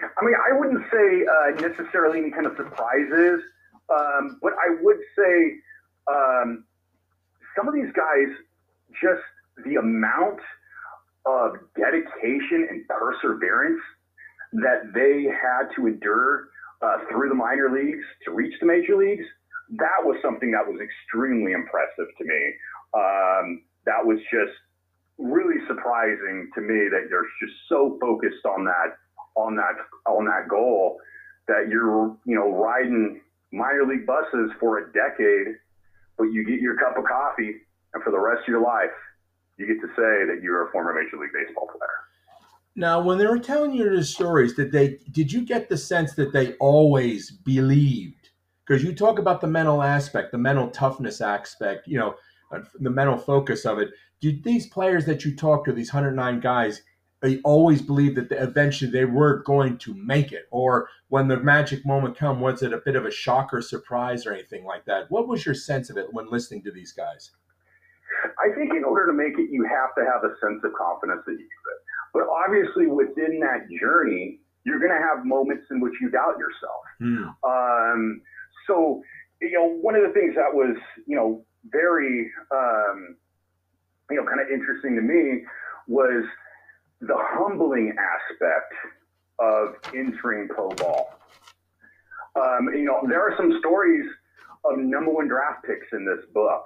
I 0.01 0.25
mean, 0.25 0.35
I 0.35 0.57
wouldn't 0.57 0.83
say 0.91 1.25
uh, 1.25 1.67
necessarily 1.67 2.19
any 2.19 2.31
kind 2.31 2.45
of 2.45 2.55
surprises, 2.57 3.41
um, 3.89 4.39
but 4.41 4.53
I 4.53 4.81
would 4.81 4.99
say 5.17 5.55
um, 6.07 6.65
some 7.55 7.67
of 7.67 7.73
these 7.73 7.91
guys, 7.93 8.27
just 9.01 9.21
the 9.65 9.75
amount 9.75 10.39
of 11.25 11.53
dedication 11.75 12.67
and 12.69 12.87
perseverance 12.87 13.81
that 14.53 14.91
they 14.93 15.23
had 15.23 15.69
to 15.75 15.87
endure 15.87 16.49
uh, 16.81 16.97
through 17.09 17.29
the 17.29 17.35
minor 17.35 17.69
leagues 17.71 18.05
to 18.25 18.31
reach 18.31 18.53
the 18.59 18.65
major 18.65 18.95
leagues, 18.95 19.25
that 19.77 20.01
was 20.03 20.17
something 20.21 20.51
that 20.51 20.65
was 20.65 20.79
extremely 20.81 21.51
impressive 21.51 22.07
to 22.17 22.23
me. 22.23 22.41
Um, 22.93 23.61
that 23.85 24.03
was 24.03 24.17
just 24.31 24.55
really 25.17 25.59
surprising 25.67 26.49
to 26.55 26.61
me 26.61 26.87
that 26.89 27.07
you're 27.09 27.27
just 27.41 27.53
so 27.67 27.97
focused 28.01 28.45
on 28.45 28.65
that 28.65 28.97
on 29.35 29.55
that 29.55 29.75
on 30.07 30.25
that 30.25 30.47
goal 30.49 30.97
that 31.47 31.67
you're 31.69 32.15
you 32.25 32.35
know 32.35 32.49
riding 32.51 33.21
minor 33.51 33.85
league 33.85 34.05
buses 34.05 34.51
for 34.59 34.79
a 34.79 34.85
decade, 34.93 35.55
but 36.17 36.25
you 36.25 36.45
get 36.45 36.59
your 36.61 36.77
cup 36.77 36.97
of 36.97 37.03
coffee, 37.05 37.61
and 37.93 38.03
for 38.03 38.11
the 38.11 38.19
rest 38.19 38.41
of 38.41 38.47
your 38.47 38.61
life, 38.61 38.93
you 39.57 39.67
get 39.67 39.81
to 39.81 39.87
say 39.97 40.25
that 40.29 40.39
you're 40.41 40.67
a 40.67 40.71
former 40.71 40.93
Major 40.93 41.17
League 41.17 41.33
Baseball 41.33 41.67
player. 41.67 42.08
Now, 42.75 43.01
when 43.01 43.17
they 43.17 43.25
were 43.25 43.39
telling 43.39 43.73
you 43.73 43.89
the 43.89 44.03
stories, 44.03 44.53
did 44.55 44.71
they 44.71 44.99
did 45.11 45.31
you 45.31 45.41
get 45.41 45.69
the 45.69 45.77
sense 45.77 46.13
that 46.13 46.33
they 46.33 46.53
always 46.53 47.31
believed? 47.31 48.29
Because 48.65 48.83
you 48.83 48.93
talk 48.93 49.19
about 49.19 49.41
the 49.41 49.47
mental 49.47 49.81
aspect, 49.81 50.31
the 50.31 50.37
mental 50.37 50.69
toughness 50.69 51.21
aspect, 51.21 51.87
you 51.87 51.97
know, 51.97 52.15
the 52.79 52.89
mental 52.89 53.17
focus 53.17 53.65
of 53.65 53.79
it. 53.79 53.89
Did 54.21 54.43
these 54.43 54.67
players 54.67 55.05
that 55.05 55.25
you 55.25 55.35
talked 55.35 55.65
to, 55.65 55.73
these 55.73 55.93
109 55.93 56.39
guys, 56.39 56.83
they 57.21 57.39
always 57.41 57.81
believed 57.81 58.17
that 58.17 58.31
eventually 58.31 58.91
they 58.91 59.05
were 59.05 59.43
going 59.43 59.77
to 59.79 59.93
make 59.95 60.31
it? 60.31 60.45
Or 60.51 60.89
when 61.09 61.27
the 61.27 61.37
magic 61.37 61.85
moment 61.85 62.17
come, 62.17 62.39
was 62.39 62.61
it 62.61 62.73
a 62.73 62.81
bit 62.85 62.95
of 62.95 63.05
a 63.05 63.11
shock 63.11 63.53
or 63.53 63.61
surprise 63.61 64.25
or 64.25 64.33
anything 64.33 64.65
like 64.65 64.85
that? 64.85 65.09
What 65.09 65.27
was 65.27 65.45
your 65.45 65.55
sense 65.55 65.89
of 65.89 65.97
it 65.97 66.13
when 66.13 66.29
listening 66.29 66.63
to 66.63 66.71
these 66.71 66.91
guys? 66.91 67.31
I 68.43 68.53
think 68.55 68.73
in 68.73 68.83
order 68.83 69.07
to 69.07 69.13
make 69.13 69.37
it, 69.39 69.49
you 69.51 69.63
have 69.65 69.95
to 69.95 70.03
have 70.05 70.23
a 70.23 70.35
sense 70.39 70.63
of 70.63 70.71
confidence 70.73 71.23
that 71.25 71.31
you 71.31 71.39
it. 71.39 71.78
But 72.13 72.23
obviously, 72.27 72.87
within 72.87 73.39
that 73.41 73.67
journey, 73.79 74.39
you're 74.65 74.79
going 74.79 74.91
to 74.91 74.97
have 74.99 75.25
moments 75.25 75.65
in 75.71 75.79
which 75.79 75.93
you 76.01 76.09
doubt 76.09 76.35
yourself. 76.37 76.83
Mm. 77.01 77.33
Um, 77.43 78.21
so, 78.67 79.01
you 79.41 79.53
know, 79.53 79.67
one 79.81 79.95
of 79.95 80.03
the 80.03 80.13
things 80.13 80.35
that 80.35 80.53
was, 80.53 80.75
you 81.07 81.15
know, 81.15 81.45
very, 81.65 82.31
um, 82.51 83.15
you 84.09 84.17
know, 84.17 84.25
kind 84.25 84.41
of 84.41 84.47
interesting 84.51 84.95
to 84.95 85.01
me 85.01 85.43
was 85.87 86.23
the 87.01 87.15
humbling 87.15 87.95
aspect 87.97 88.73
of 89.39 89.75
entering 89.95 90.47
pro 90.47 90.69
ball. 90.69 91.13
Um, 92.35 92.69
you 92.73 92.85
know, 92.85 93.01
there 93.07 93.21
are 93.21 93.35
some 93.37 93.57
stories 93.59 94.05
of 94.65 94.77
number 94.77 95.11
one 95.11 95.27
draft 95.27 95.65
picks 95.65 95.87
in 95.93 96.05
this 96.05 96.25
book 96.33 96.63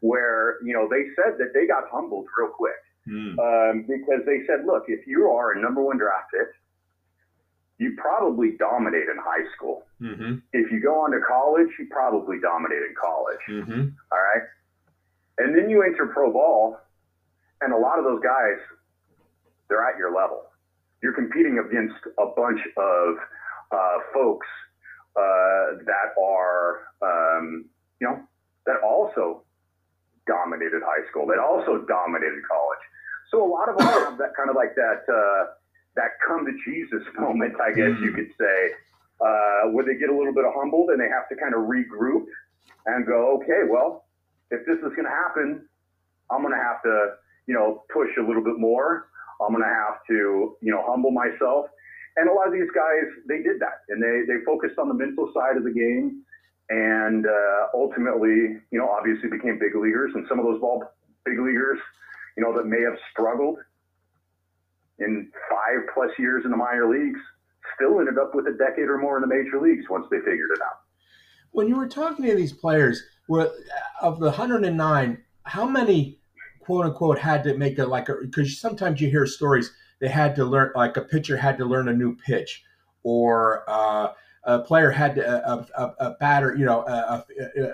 where, 0.00 0.56
you 0.64 0.72
know, 0.72 0.88
they 0.90 1.04
said 1.14 1.38
that 1.38 1.52
they 1.54 1.66
got 1.66 1.84
humbled 1.90 2.26
real 2.38 2.50
quick 2.50 2.74
mm. 3.08 3.38
um, 3.38 3.84
because 3.86 4.24
they 4.26 4.40
said, 4.46 4.66
look, 4.66 4.84
if 4.88 5.06
you 5.06 5.30
are 5.30 5.52
a 5.52 5.60
number 5.60 5.82
one 5.82 5.98
draft 5.98 6.30
pick, 6.30 6.48
you 7.78 7.96
probably 8.00 8.52
dominate 8.58 9.08
in 9.08 9.16
high 9.22 9.44
school. 9.54 9.84
Mm-hmm. 10.00 10.36
If 10.52 10.72
you 10.72 10.80
go 10.80 11.00
on 11.00 11.10
to 11.12 11.20
college, 11.26 11.68
you 11.78 11.86
probably 11.90 12.38
dominate 12.40 12.82
in 12.82 12.94
college. 12.98 13.38
Mm-hmm. 13.48 13.88
All 14.12 14.18
right. 14.18 14.42
And 15.38 15.54
then 15.54 15.68
you 15.68 15.82
enter 15.82 16.06
pro 16.06 16.32
ball, 16.32 16.78
and 17.60 17.74
a 17.74 17.76
lot 17.76 17.98
of 17.98 18.04
those 18.04 18.22
guys, 18.22 18.56
they're 19.68 19.84
at 19.84 19.98
your 19.98 20.14
level. 20.14 20.44
You're 21.02 21.12
competing 21.12 21.58
against 21.58 22.00
a 22.18 22.26
bunch 22.34 22.60
of 22.78 23.16
uh, 23.70 23.98
folks 24.14 24.46
uh, 25.16 25.84
that 25.84 26.16
are, 26.18 26.88
um, 27.02 27.66
you 28.00 28.08
know, 28.08 28.20
that 28.64 28.76
also 28.82 29.42
dominated 30.26 30.82
high 30.84 31.06
school, 31.10 31.26
that 31.26 31.38
also 31.38 31.84
dominated 31.86 32.40
college. 32.48 32.84
So 33.30 33.44
a 33.44 33.48
lot 33.48 33.68
of 33.68 33.78
them 33.78 33.86
have 33.86 34.18
that 34.18 34.36
kind 34.36 34.50
of 34.50 34.56
like 34.56 34.74
that 34.76 35.02
uh, 35.08 35.52
that 35.96 36.10
come 36.26 36.46
to 36.46 36.52
Jesus 36.64 37.02
moment, 37.18 37.54
I 37.60 37.72
guess 37.72 37.98
you 38.00 38.12
could 38.12 38.30
say, 38.38 38.58
uh, 39.20 39.70
where 39.70 39.84
they 39.84 39.94
get 39.94 40.10
a 40.10 40.16
little 40.16 40.34
bit 40.34 40.44
humbled 40.54 40.90
and 40.90 41.00
they 41.00 41.08
have 41.08 41.28
to 41.30 41.36
kind 41.36 41.54
of 41.54 41.68
regroup 41.68 42.26
and 42.86 43.06
go, 43.06 43.40
okay, 43.40 43.66
well, 43.68 44.04
if 44.50 44.64
this 44.66 44.78
is 44.78 44.92
going 44.94 45.04
to 45.04 45.10
happen, 45.10 45.66
I'm 46.30 46.42
going 46.42 46.54
to 46.54 46.62
have 46.62 46.82
to, 46.82 47.16
you 47.46 47.54
know, 47.54 47.82
push 47.92 48.10
a 48.18 48.22
little 48.22 48.44
bit 48.44 48.58
more. 48.58 49.08
I'm 49.40 49.52
going 49.52 49.62
to 49.62 49.68
have 49.68 50.00
to, 50.08 50.56
you 50.60 50.72
know, 50.72 50.84
humble 50.86 51.10
myself. 51.10 51.66
And 52.16 52.28
a 52.28 52.32
lot 52.32 52.46
of 52.46 52.52
these 52.52 52.70
guys, 52.74 53.04
they 53.28 53.42
did 53.42 53.60
that, 53.60 53.84
and 53.90 54.02
they 54.02 54.24
they 54.24 54.40
focused 54.46 54.78
on 54.78 54.88
the 54.88 54.94
mental 54.94 55.30
side 55.34 55.58
of 55.58 55.64
the 55.64 55.70
game, 55.70 56.24
and 56.70 57.26
uh, 57.26 57.66
ultimately, 57.74 58.56
you 58.72 58.78
know, 58.80 58.88
obviously 58.88 59.28
became 59.28 59.58
big 59.58 59.76
leaguers. 59.76 60.12
And 60.14 60.24
some 60.26 60.38
of 60.38 60.46
those 60.46 60.58
ball 60.58 60.82
big 61.26 61.38
leaguers 61.38 61.78
you 62.36 62.42
know, 62.42 62.56
that 62.56 62.66
may 62.66 62.80
have 62.82 62.98
struggled 63.10 63.58
in 64.98 65.30
five 65.50 65.88
plus 65.94 66.10
years 66.18 66.44
in 66.44 66.50
the 66.50 66.56
minor 66.56 66.88
leagues 66.88 67.20
still 67.74 68.00
ended 68.00 68.18
up 68.18 68.34
with 68.34 68.46
a 68.46 68.52
decade 68.52 68.88
or 68.88 68.98
more 68.98 69.16
in 69.16 69.22
the 69.22 69.26
major 69.26 69.60
leagues 69.60 69.84
once 69.90 70.06
they 70.10 70.18
figured 70.18 70.50
it 70.54 70.62
out. 70.62 70.80
When 71.52 71.68
you 71.68 71.76
were 71.76 71.88
talking 71.88 72.24
to 72.26 72.34
these 72.34 72.52
players, 72.52 73.02
were 73.28 73.52
of 74.00 74.18
the 74.18 74.26
109, 74.26 75.18
how 75.44 75.66
many 75.66 76.18
quote 76.60 76.86
unquote 76.86 77.18
had 77.18 77.44
to 77.44 77.56
make 77.56 77.78
it 77.78 77.86
like 77.86 78.08
a 78.08 78.14
because 78.22 78.58
sometimes 78.58 79.00
you 79.00 79.08
hear 79.08 79.26
stories 79.26 79.72
they 80.00 80.08
had 80.08 80.34
to 80.34 80.44
learn 80.44 80.72
like 80.74 80.96
a 80.96 81.02
pitcher 81.02 81.36
had 81.36 81.56
to 81.56 81.64
learn 81.64 81.88
a 81.88 81.92
new 81.92 82.16
pitch 82.16 82.64
or 83.04 83.62
uh, 83.68 84.08
a 84.46 84.60
player 84.60 84.90
had 84.90 85.16
to, 85.16 85.50
a, 85.50 85.66
a, 85.76 85.94
a 85.98 86.10
batter, 86.20 86.54
you 86.54 86.64
know, 86.64 86.82
a, 86.86 87.24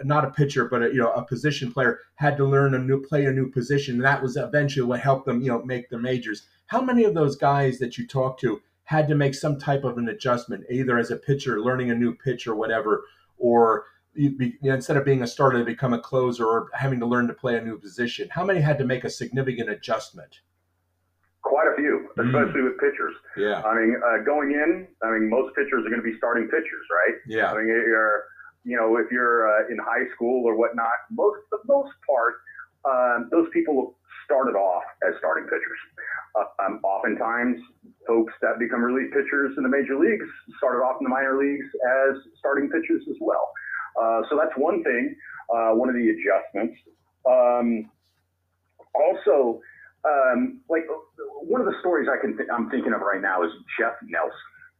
not 0.04 0.24
a 0.24 0.30
pitcher, 0.30 0.68
but 0.68 0.94
you 0.94 0.98
know, 0.98 1.12
a 1.12 1.22
position 1.22 1.70
player 1.70 2.00
had 2.14 2.36
to 2.38 2.46
learn 2.46 2.74
a 2.74 2.78
new 2.78 3.00
play, 3.00 3.26
a 3.26 3.32
new 3.32 3.50
position. 3.50 3.96
And 3.96 4.04
that 4.04 4.22
was 4.22 4.36
eventually 4.36 4.86
what 4.86 5.00
helped 5.00 5.26
them, 5.26 5.42
you 5.42 5.48
know, 5.48 5.62
make 5.62 5.90
the 5.90 5.98
majors. 5.98 6.46
How 6.66 6.80
many 6.80 7.04
of 7.04 7.14
those 7.14 7.36
guys 7.36 7.78
that 7.78 7.98
you 7.98 8.06
talked 8.06 8.40
to 8.40 8.60
had 8.84 9.06
to 9.08 9.14
make 9.14 9.34
some 9.34 9.58
type 9.58 9.84
of 9.84 9.98
an 9.98 10.08
adjustment, 10.08 10.64
either 10.70 10.98
as 10.98 11.10
a 11.10 11.16
pitcher, 11.16 11.60
learning 11.60 11.90
a 11.90 11.94
new 11.94 12.14
pitch 12.14 12.46
or 12.46 12.54
whatever, 12.54 13.04
or 13.36 13.84
be, 14.14 14.58
instead 14.62 14.96
of 14.96 15.04
being 15.04 15.22
a 15.22 15.26
starter, 15.26 15.58
to 15.58 15.64
become 15.64 15.92
a 15.92 16.00
closer 16.00 16.46
or 16.46 16.68
having 16.72 17.00
to 17.00 17.06
learn 17.06 17.26
to 17.26 17.34
play 17.34 17.56
a 17.56 17.60
new 17.62 17.78
position? 17.78 18.28
How 18.30 18.44
many 18.44 18.60
had 18.60 18.78
to 18.78 18.86
make 18.86 19.04
a 19.04 19.10
significant 19.10 19.68
adjustment? 19.68 20.40
Quite 21.42 21.66
a 21.66 21.76
few. 21.76 21.91
Especially 22.18 22.60
mm. 22.60 22.68
with 22.70 22.78
pitchers. 22.78 23.14
Yeah. 23.36 23.62
I 23.62 23.74
mean, 23.74 23.96
uh, 23.96 24.22
going 24.24 24.52
in, 24.52 24.88
I 25.02 25.10
mean, 25.12 25.28
most 25.28 25.54
pitchers 25.54 25.84
are 25.86 25.90
going 25.90 26.02
to 26.02 26.06
be 26.06 26.16
starting 26.18 26.44
pitchers, 26.44 26.86
right? 26.90 27.16
Yeah. 27.26 27.52
I 27.52 27.58
mean, 27.58 27.68
you're, 27.68 28.24
you 28.64 28.76
know, 28.76 28.96
if 28.96 29.10
you're 29.10 29.48
uh, 29.48 29.68
in 29.70 29.78
high 29.78 30.06
school 30.14 30.44
or 30.46 30.56
whatnot, 30.56 30.92
most 31.10 31.40
the 31.50 31.58
most 31.66 31.92
part, 32.06 32.34
um, 32.84 33.28
those 33.30 33.48
people 33.52 33.96
started 34.24 34.56
off 34.56 34.82
as 35.06 35.14
starting 35.18 35.44
pitchers. 35.44 35.80
Uh, 36.34 36.64
um, 36.64 36.80
oftentimes, 36.82 37.58
folks 38.06 38.32
that 38.40 38.58
become 38.58 38.82
relief 38.82 39.12
pitchers 39.12 39.52
in 39.56 39.62
the 39.62 39.68
major 39.68 39.98
leagues 39.98 40.24
started 40.56 40.78
off 40.78 40.96
in 41.00 41.04
the 41.04 41.10
minor 41.10 41.36
leagues 41.36 41.66
as 42.06 42.16
starting 42.38 42.70
pitchers 42.70 43.02
as 43.10 43.16
well. 43.20 43.52
Uh, 44.00 44.22
so 44.30 44.38
that's 44.38 44.56
one 44.56 44.82
thing, 44.82 45.14
uh, 45.52 45.70
one 45.72 45.88
of 45.88 45.94
the 45.94 46.08
adjustments. 46.08 46.76
Um, 47.28 47.90
also, 48.94 49.60
um, 50.04 50.60
like 50.68 50.84
one 51.42 51.60
of 51.60 51.66
the 51.66 51.74
stories 51.80 52.08
I 52.10 52.20
can 52.20 52.36
th- 52.36 52.48
I'm 52.52 52.70
thinking 52.70 52.92
of 52.92 53.00
right 53.00 53.20
now 53.20 53.42
is 53.42 53.50
Jeff 53.78 53.94
Nelson. 54.02 54.32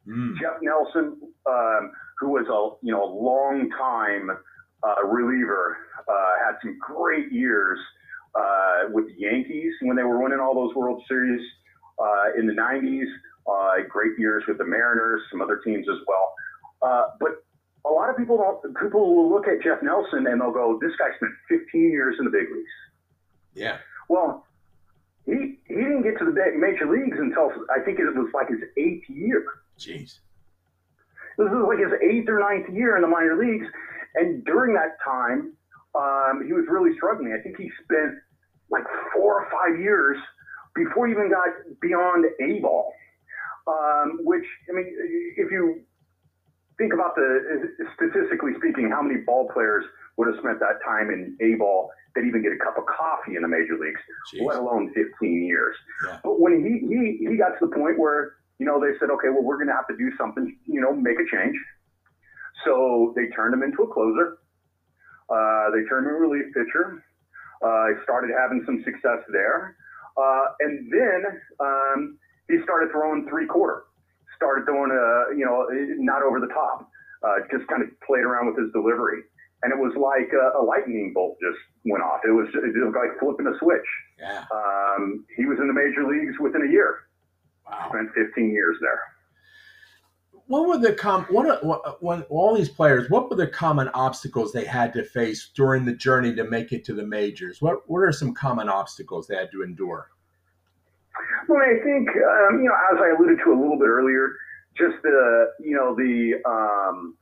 Mm. 0.09 0.38
Jeff 0.41 0.59
Nelson, 0.62 1.17
um, 1.47 1.93
who 2.19 2.31
was 2.31 2.47
a 2.50 2.85
you 2.85 2.93
know 2.93 3.05
a 3.05 3.12
long 3.12 3.71
time 3.71 4.31
uh, 4.83 5.07
reliever, 5.07 5.76
uh, 6.09 6.33
had 6.45 6.57
some 6.62 6.76
great 6.81 7.31
years 7.31 7.79
uh, 8.35 8.91
with 8.91 9.07
the 9.07 9.14
Yankees 9.17 9.73
when 9.83 9.97
they 9.97 10.02
were 10.02 10.21
winning 10.21 10.41
all 10.41 10.55
those 10.55 10.75
World 10.75 11.02
Series 11.09 11.41
uh, 11.99 12.38
in 12.38 12.47
the 12.47 12.55
'90s. 12.55 13.07
Uh, 13.45 13.83
great 13.88 14.12
years 14.19 14.45
with 14.47 14.59
the 14.59 14.64
Mariners, 14.64 15.21
some 15.31 15.43
other 15.43 15.61
teams 15.64 15.87
as 15.88 15.99
well. 16.07 16.33
Uh, 16.81 17.02
but 17.19 17.45
a 17.85 17.91
lot 17.91 18.09
of 18.09 18.17
people 18.17 18.37
don't. 18.37 18.76
People 18.81 19.14
will 19.14 19.31
look 19.31 19.47
at 19.47 19.62
Jeff 19.62 19.83
Nelson 19.83 20.26
and 20.26 20.41
they'll 20.41 20.52
go, 20.52 20.79
"This 20.81 20.93
guy 20.99 21.14
spent 21.17 21.33
15 21.49 21.91
years 21.91 22.17
in 22.19 22.25
the 22.25 22.31
big 22.31 22.50
leagues." 22.50 22.71
Yeah. 23.55 23.79
Well, 24.09 24.47
he 25.26 25.59
he 25.67 25.75
didn't 25.75 26.02
get 26.02 26.19
to 26.19 26.25
the 26.25 26.33
major 26.57 26.91
leagues 26.91 27.19
until 27.19 27.52
I 27.75 27.81
think 27.81 27.99
it 27.99 28.05
was 28.05 28.31
like 28.35 28.49
his 28.49 28.61
eighth 28.76 29.09
year. 29.09 29.45
Jeez. 29.79 30.19
This 31.38 31.49
was 31.49 31.64
like 31.67 31.79
his 31.79 31.93
eighth 32.02 32.29
or 32.29 32.41
ninth 32.41 32.69
year 32.71 32.97
in 32.97 33.02
the 33.02 33.09
minor 33.09 33.37
leagues, 33.37 33.67
and 34.14 34.45
during 34.45 34.75
that 34.75 34.99
time, 35.05 35.55
um, 35.95 36.45
he 36.47 36.52
was 36.52 36.64
really 36.69 36.95
struggling. 36.97 37.33
I 37.33 37.43
think 37.43 37.57
he 37.57 37.71
spent 37.85 38.19
like 38.71 38.85
four 39.14 39.43
or 39.43 39.49
five 39.50 39.81
years 39.81 40.19
before 40.75 41.07
he 41.07 41.12
even 41.12 41.31
got 41.31 41.49
beyond 41.81 42.26
A 42.41 42.61
ball. 42.61 42.93
Um, 43.67 44.19
which 44.25 44.45
I 44.69 44.73
mean, 44.75 44.93
if 45.37 45.50
you 45.52 45.83
think 46.79 46.93
about 46.93 47.14
the 47.14 47.71
statistically 47.95 48.52
speaking, 48.59 48.91
how 48.91 49.02
many 49.02 49.21
ball 49.21 49.49
players 49.55 49.85
would 50.16 50.28
have 50.28 50.37
spent 50.38 50.61
that 50.61 50.78
time 50.85 51.11
in 51.11 51.37
A 51.40 51.54
ball 51.57 51.90
that 52.14 52.23
even 52.23 52.42
get 52.42 52.52
a 52.52 52.61
cup 52.61 52.76
of 52.76 52.85
coffee 52.85 53.37
in 53.37 53.42
the 53.42 53.49
major 53.49 53.78
leagues, 53.81 54.00
Jeez. 54.33 54.45
let 54.45 54.59
alone 54.59 54.92
15 54.95 55.45
years. 55.45 55.75
Yeah. 56.07 56.19
But 56.23 56.40
when 56.40 56.61
he, 56.61 56.87
he 56.87 57.31
he 57.31 57.37
got 57.37 57.59
to 57.59 57.66
the 57.66 57.75
point 57.75 57.99
where 57.99 58.37
you 58.59 58.66
know 58.66 58.81
they 58.81 58.99
said, 59.00 59.11
okay, 59.11 59.28
well 59.28 59.42
we're 59.42 59.57
going 59.57 59.69
to 59.69 59.75
have 59.75 59.88
to 59.88 59.97
do 59.97 60.11
something, 60.19 60.57
you 60.66 60.81
know, 60.81 60.92
make 60.92 61.16
a 61.19 61.26
change. 61.35 61.57
So 62.64 63.12
they 63.16 63.28
turned 63.35 63.54
him 63.54 63.62
into 63.62 63.83
a 63.83 63.88
closer. 63.92 64.38
Uh, 65.28 65.71
they 65.73 65.88
turned 65.88 66.07
him 66.07 66.14
a 66.14 66.19
relief 66.19 66.52
pitcher. 66.54 67.02
Uh, 67.64 67.95
started 68.02 68.31
having 68.37 68.62
some 68.66 68.83
success 68.85 69.23
there, 69.33 69.76
uh, 70.19 70.45
and 70.61 70.90
then 70.90 71.23
um, 71.61 72.19
he 72.49 72.59
started 72.64 72.90
throwing 72.90 73.25
three 73.31 73.47
quarter 73.47 73.85
started 74.42 74.66
throwing 74.66 74.90
a, 74.90 75.38
you 75.38 75.47
know, 75.47 75.71
not 76.02 76.23
over 76.23 76.40
the 76.40 76.50
top, 76.50 76.90
uh, 77.23 77.38
just 77.50 77.66
kind 77.71 77.83
of 77.83 77.88
played 78.02 78.26
around 78.26 78.50
with 78.50 78.59
his 78.59 78.73
delivery. 78.73 79.23
And 79.62 79.73
it 79.73 79.78
was 79.78 79.95
like 79.95 80.33
a, 80.35 80.59
a 80.59 80.62
lightning 80.62 81.12
bolt 81.14 81.38
just 81.40 81.59
went 81.85 82.02
off. 82.02 82.21
It 82.26 82.33
was, 82.33 82.49
it 82.54 82.75
was 82.75 82.95
like 82.95 83.19
flipping 83.21 83.47
a 83.47 83.57
switch. 83.59 83.87
Yeah. 84.19 84.45
Um, 84.50 85.25
he 85.37 85.47
was 85.47 85.59
in 85.61 85.69
the 85.69 85.73
major 85.73 86.02
leagues 86.02 86.38
within 86.40 86.66
a 86.66 86.71
year. 86.71 87.07
Wow. 87.71 87.90
Spent 87.90 88.11
15 88.14 88.50
years 88.50 88.76
there. 88.81 89.00
What 90.47 90.69
were 90.69 90.78
the 90.78 90.92
com? 90.92 91.25
What, 91.31 91.64
what 91.64 92.02
when 92.02 92.23
all 92.23 92.54
these 92.54 92.69
players? 92.69 93.09
What 93.09 93.31
were 93.31 93.37
the 93.37 93.47
common 93.47 93.88
obstacles 93.95 94.52
they 94.52 94.64
had 94.64 94.92
to 94.95 95.04
face 95.04 95.50
during 95.54 95.85
the 95.85 95.95
journey 95.95 96.35
to 96.35 96.45
make 96.45 96.73
it 96.73 96.85
to 96.87 96.95
the 96.95 97.07
majors? 97.07 97.62
What 97.62 97.88
What 97.88 98.00
are 98.00 98.12
some 98.12 98.35
common 98.35 98.69
obstacles 98.69 99.26
they 99.26 99.37
had 99.37 99.50
to 99.52 99.62
endure? 99.62 100.11
Well, 101.49 101.61
I 101.61 101.83
think 101.83 102.09
um, 102.09 102.61
you 102.61 102.69
know, 102.69 102.76
as 102.92 103.00
I 103.00 103.14
alluded 103.16 103.38
to 103.45 103.52
a 103.52 103.59
little 103.59 103.78
bit 103.78 103.88
earlier, 103.88 104.33
just 104.76 104.97
the 105.02 105.52
you 105.61 105.76
know 105.76 105.95
the 105.95 106.35
um, 106.45 107.16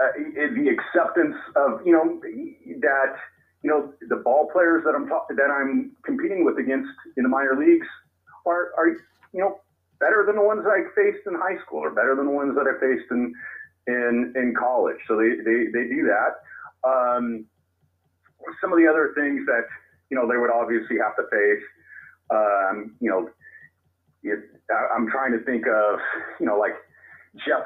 uh, 0.00 0.12
the 0.54 0.68
acceptance 0.68 1.36
of 1.56 1.84
you 1.84 1.92
know 1.92 2.20
that 2.80 3.16
you 3.62 3.70
know 3.70 3.92
the 4.08 4.16
ball 4.16 4.48
players 4.52 4.84
that 4.84 4.94
I'm 4.94 5.08
talking 5.08 5.36
that 5.36 5.50
I'm 5.50 5.92
competing 6.04 6.44
with 6.44 6.58
against 6.58 6.90
in 7.16 7.24
the 7.24 7.28
minor 7.28 7.56
leagues 7.58 7.86
are 8.46 8.72
are 8.76 8.88
you 8.88 9.40
know 9.40 9.60
better 10.00 10.24
than 10.26 10.36
the 10.36 10.42
ones 10.42 10.64
I 10.66 10.86
faced 10.94 11.26
in 11.26 11.34
high 11.34 11.58
school 11.64 11.80
or 11.80 11.90
better 11.90 12.14
than 12.14 12.26
the 12.26 12.32
ones 12.32 12.54
that 12.54 12.66
I 12.66 12.78
faced 12.78 13.10
in 13.10 13.34
in 13.86 14.32
in 14.36 14.54
college. 14.58 14.98
So 15.08 15.16
they 15.16 15.30
they, 15.44 15.66
they 15.72 15.88
do 15.88 16.06
that. 16.06 16.38
Um, 16.86 17.46
some 18.60 18.72
of 18.72 18.78
the 18.78 18.86
other 18.86 19.12
things 19.16 19.44
that 19.46 19.66
you 20.10 20.16
know 20.16 20.28
they 20.28 20.36
would 20.36 20.50
obviously 20.50 20.96
have 20.98 21.16
to 21.16 21.24
face. 21.30 21.64
Um, 22.30 22.94
you 23.00 23.10
know, 23.10 23.30
it, 24.22 24.38
I'm 24.94 25.08
trying 25.10 25.32
to 25.32 25.40
think 25.44 25.66
of 25.66 25.98
you 26.38 26.46
know 26.46 26.58
like 26.58 26.74
Jeff 27.46 27.64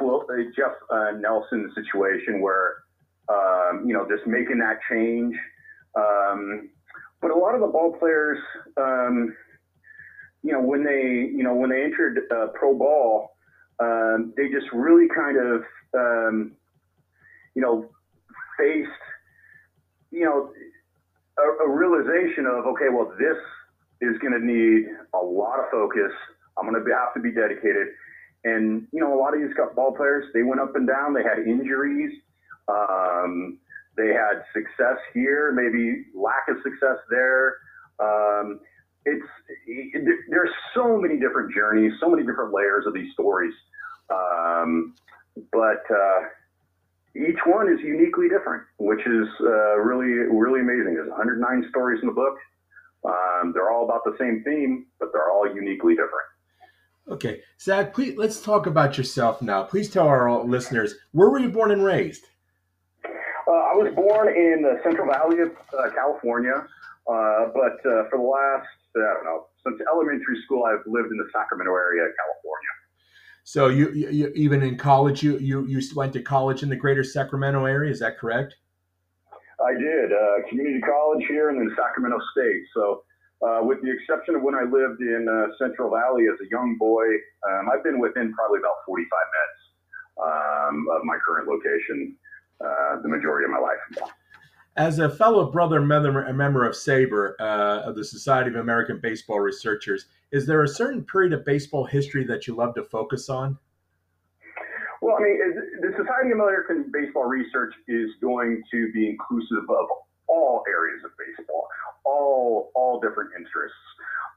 Jeff 0.56 0.72
uh, 0.90 1.12
Nelson's 1.18 1.74
situation 1.74 2.40
where 2.40 2.84
um, 3.28 3.84
you 3.86 3.94
know 3.94 4.06
just 4.08 4.26
making 4.26 4.58
that 4.58 4.78
change. 4.90 5.34
Um, 5.94 6.70
but 7.20 7.30
a 7.30 7.36
lot 7.36 7.54
of 7.54 7.60
the 7.60 7.68
ball 7.68 7.96
players, 7.98 8.38
um, 8.76 9.34
you 10.42 10.52
know, 10.52 10.60
when 10.60 10.84
they, 10.84 11.30
you 11.34 11.44
know, 11.44 11.54
when 11.54 11.70
they 11.70 11.84
entered 11.84 12.18
uh, 12.34 12.48
pro 12.54 12.76
ball, 12.76 13.36
um, 13.78 14.34
they 14.36 14.48
just 14.48 14.66
really 14.72 15.06
kind 15.14 15.38
of, 15.38 15.62
um, 15.94 16.52
you 17.54 17.62
know, 17.62 17.88
faced, 18.58 18.90
you 20.10 20.24
know, 20.24 20.50
a, 21.38 21.64
a 21.64 21.70
realization 21.70 22.46
of, 22.46 22.66
okay, 22.66 22.88
well, 22.92 23.12
this 23.18 23.38
is 24.00 24.18
going 24.18 24.32
to 24.32 24.44
need 24.44 24.86
a 25.14 25.24
lot 25.24 25.60
of 25.60 25.66
focus. 25.70 26.12
I'm 26.58 26.68
going 26.68 26.84
to 26.84 26.90
have 26.90 27.14
to 27.14 27.20
be 27.20 27.30
dedicated. 27.30 27.88
And, 28.44 28.88
you 28.92 29.00
know, 29.00 29.14
a 29.14 29.18
lot 29.18 29.34
of 29.34 29.40
these 29.40 29.54
ball 29.76 29.94
players, 29.94 30.24
they 30.34 30.42
went 30.42 30.60
up 30.60 30.74
and 30.74 30.86
down. 30.86 31.14
They 31.14 31.22
had 31.22 31.46
injuries. 31.46 32.12
Um, 32.68 33.58
they 33.96 34.08
had 34.08 34.42
success 34.52 34.98
here, 35.12 35.52
maybe 35.52 36.04
lack 36.14 36.48
of 36.48 36.56
success 36.62 36.96
there. 37.10 37.56
Um, 38.00 38.60
it's 39.04 39.26
it, 39.66 40.04
there's 40.30 40.50
so 40.74 40.96
many 40.96 41.18
different 41.18 41.52
journeys, 41.52 41.92
so 42.00 42.08
many 42.08 42.24
different 42.24 42.54
layers 42.54 42.86
of 42.86 42.94
these 42.94 43.12
stories, 43.12 43.52
um, 44.10 44.94
but 45.52 45.82
uh, 45.90 46.20
each 47.16 47.38
one 47.44 47.70
is 47.70 47.80
uniquely 47.80 48.28
different, 48.28 48.62
which 48.78 49.00
is 49.00 49.28
uh, 49.40 49.76
really 49.78 50.30
really 50.30 50.60
amazing. 50.60 50.94
There's 50.94 51.10
109 51.10 51.66
stories 51.70 52.00
in 52.00 52.06
the 52.06 52.14
book. 52.14 52.36
Um, 53.04 53.52
they're 53.52 53.70
all 53.70 53.84
about 53.84 54.04
the 54.04 54.14
same 54.18 54.42
theme, 54.44 54.86
but 55.00 55.08
they're 55.12 55.30
all 55.30 55.46
uniquely 55.52 55.94
different. 55.94 56.31
Okay, 57.08 57.40
Zak, 57.60 57.94
please 57.94 58.16
let's 58.16 58.40
talk 58.40 58.66
about 58.66 58.96
yourself 58.96 59.42
now. 59.42 59.64
Please 59.64 59.90
tell 59.90 60.06
our 60.06 60.44
listeners 60.44 60.94
where 61.12 61.30
were 61.30 61.40
you 61.40 61.48
born 61.48 61.72
and 61.72 61.84
raised. 61.84 62.26
Uh, 63.04 63.50
I 63.50 63.74
was 63.74 63.92
born 63.94 64.28
in 64.28 64.62
the 64.62 64.80
Central 64.84 65.08
Valley 65.10 65.40
of 65.40 65.50
uh, 65.50 65.90
California, 65.94 66.54
uh, 66.54 67.46
but 67.52 67.74
uh, 67.84 68.08
for 68.08 68.18
the 68.18 68.22
last 68.22 68.68
I 68.96 69.14
don't 69.14 69.24
know, 69.24 69.46
since 69.64 69.80
elementary 69.90 70.36
school, 70.44 70.64
I've 70.64 70.86
lived 70.86 71.10
in 71.10 71.16
the 71.16 71.28
Sacramento 71.32 71.72
area, 71.72 72.04
of 72.04 72.12
California. 72.16 72.68
So 73.44 73.68
you, 73.68 73.90
you, 73.92 74.10
you, 74.10 74.32
even 74.36 74.62
in 74.62 74.76
college, 74.76 75.22
you, 75.22 75.38
you 75.38 75.66
you 75.66 75.80
went 75.96 76.12
to 76.12 76.22
college 76.22 76.62
in 76.62 76.68
the 76.68 76.76
greater 76.76 77.02
Sacramento 77.02 77.64
area. 77.64 77.90
Is 77.90 77.98
that 78.00 78.18
correct? 78.18 78.56
I 79.64 79.72
did 79.74 80.12
uh, 80.12 80.48
community 80.48 80.80
college 80.80 81.24
here 81.28 81.50
and 81.50 81.58
then 81.58 81.74
Sacramento 81.76 82.18
State. 82.32 82.62
So, 82.74 83.04
uh, 83.42 83.60
with 83.62 83.82
the 83.82 83.90
exception 83.90 84.36
of 84.36 84.42
when 84.42 84.54
I 84.54 84.62
lived 84.62 85.00
in 85.00 85.26
uh, 85.28 85.52
Central 85.58 85.90
Valley 85.90 86.24
as 86.32 86.38
a 86.40 86.48
young 86.50 86.76
boy, 86.78 87.04
um, 87.50 87.68
I've 87.72 87.82
been 87.82 87.98
within 87.98 88.32
probably 88.34 88.60
about 88.60 88.86
45 88.86 89.08
minutes 89.34 89.62
um, 90.22 90.86
of 90.94 91.04
my 91.04 91.18
current 91.26 91.48
location 91.48 92.16
uh, 92.62 93.02
the 93.02 93.08
majority 93.08 93.44
of 93.44 93.50
my 93.50 93.58
life. 93.58 94.12
As 94.76 95.00
a 95.00 95.10
fellow 95.10 95.50
brother 95.50 95.80
member, 95.80 96.24
a 96.24 96.32
member 96.32 96.64
of 96.64 96.74
SABR, 96.74 97.34
uh, 97.40 97.82
of 97.84 97.96
the 97.96 98.04
Society 98.04 98.50
of 98.50 98.56
American 98.56 99.00
Baseball 99.02 99.40
Researchers, 99.40 100.06
is 100.30 100.46
there 100.46 100.62
a 100.62 100.68
certain 100.68 101.04
period 101.04 101.32
of 101.32 101.44
baseball 101.44 101.84
history 101.84 102.24
that 102.24 102.46
you 102.46 102.54
love 102.54 102.74
to 102.76 102.84
focus 102.84 103.28
on? 103.28 103.58
Well, 105.02 105.16
I 105.18 105.22
mean, 105.22 105.38
the 105.80 105.90
Society 105.90 106.30
of 106.30 106.38
American 106.38 106.90
Baseball 106.92 107.24
Research 107.24 107.74
is 107.88 108.10
going 108.22 108.62
to 108.70 108.92
be 108.92 109.10
inclusive 109.10 109.68
of 109.68 109.86
all 110.32 110.64
areas 110.68 111.04
of 111.04 111.12
baseball, 111.20 111.68
all 112.04 112.72
all 112.74 113.00
different 113.00 113.30
interests. 113.36 113.84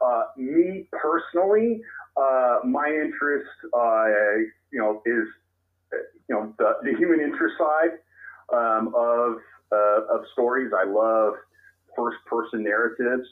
Uh, 0.04 0.24
me 0.36 0.88
personally, 0.92 1.82
uh, 2.18 2.60
my 2.66 2.88
interest, 2.88 3.48
uh, 3.74 4.06
you 4.72 4.80
know, 4.80 5.02
is 5.06 5.26
you 6.28 6.36
know 6.36 6.54
the, 6.60 6.74
the 6.84 6.98
human 6.98 7.22
interest 7.22 7.56
side 7.58 7.96
um, 8.52 8.94
of 8.96 9.38
uh, 9.72 10.16
of 10.16 10.22
stories. 10.34 10.72
I 10.76 10.84
love 10.84 11.34
first 11.96 12.18
person 12.28 12.64
narratives, 12.64 13.28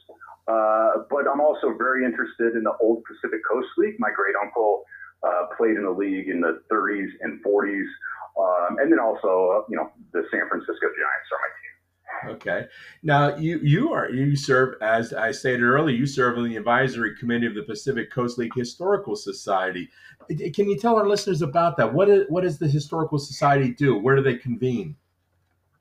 uh, 0.47 1.03
but 1.09 1.27
I'm 1.27 1.41
also 1.41 1.75
very 1.77 2.05
interested 2.05 2.55
in 2.55 2.63
the 2.63 2.73
old 2.81 3.03
Pacific 3.03 3.41
Coast 3.49 3.67
League. 3.77 3.95
My 3.99 4.09
great 4.15 4.35
uncle 4.41 4.83
uh, 5.23 5.47
played 5.57 5.75
in 5.75 5.83
the 5.83 5.91
league 5.91 6.29
in 6.29 6.39
the 6.39 6.63
30s 6.71 7.11
and 7.21 7.43
40s, 7.43 7.87
um, 8.39 8.77
and 8.79 8.91
then 8.91 8.99
also 8.99 9.65
you 9.69 9.77
know 9.77 9.91
the 10.13 10.23
San 10.31 10.47
Francisco 10.47 10.87
Giants 10.95 11.27
are 11.31 11.41
my 11.43 11.51
team. 11.59 11.72
Okay. 12.27 12.65
Now 13.01 13.35
you 13.35 13.59
you 13.59 13.91
are 13.91 14.09
you 14.09 14.35
serve 14.35 14.75
as 14.81 15.13
I 15.13 15.31
stated 15.31 15.63
earlier. 15.63 15.95
You 15.95 16.05
serve 16.05 16.37
on 16.37 16.47
the 16.47 16.55
advisory 16.55 17.15
committee 17.15 17.47
of 17.47 17.55
the 17.55 17.63
Pacific 17.63 18.11
Coast 18.11 18.37
League 18.37 18.53
Historical 18.55 19.15
Society. 19.15 19.89
Can 20.53 20.69
you 20.69 20.77
tell 20.77 20.95
our 20.95 21.07
listeners 21.07 21.41
about 21.41 21.77
that? 21.77 21.93
What 21.93 22.09
is 22.09 22.25
what 22.29 22.43
does 22.43 22.59
the 22.59 22.67
Historical 22.67 23.19
Society 23.19 23.73
do? 23.73 23.97
Where 23.97 24.15
do 24.15 24.21
they 24.21 24.35
convene? 24.35 24.95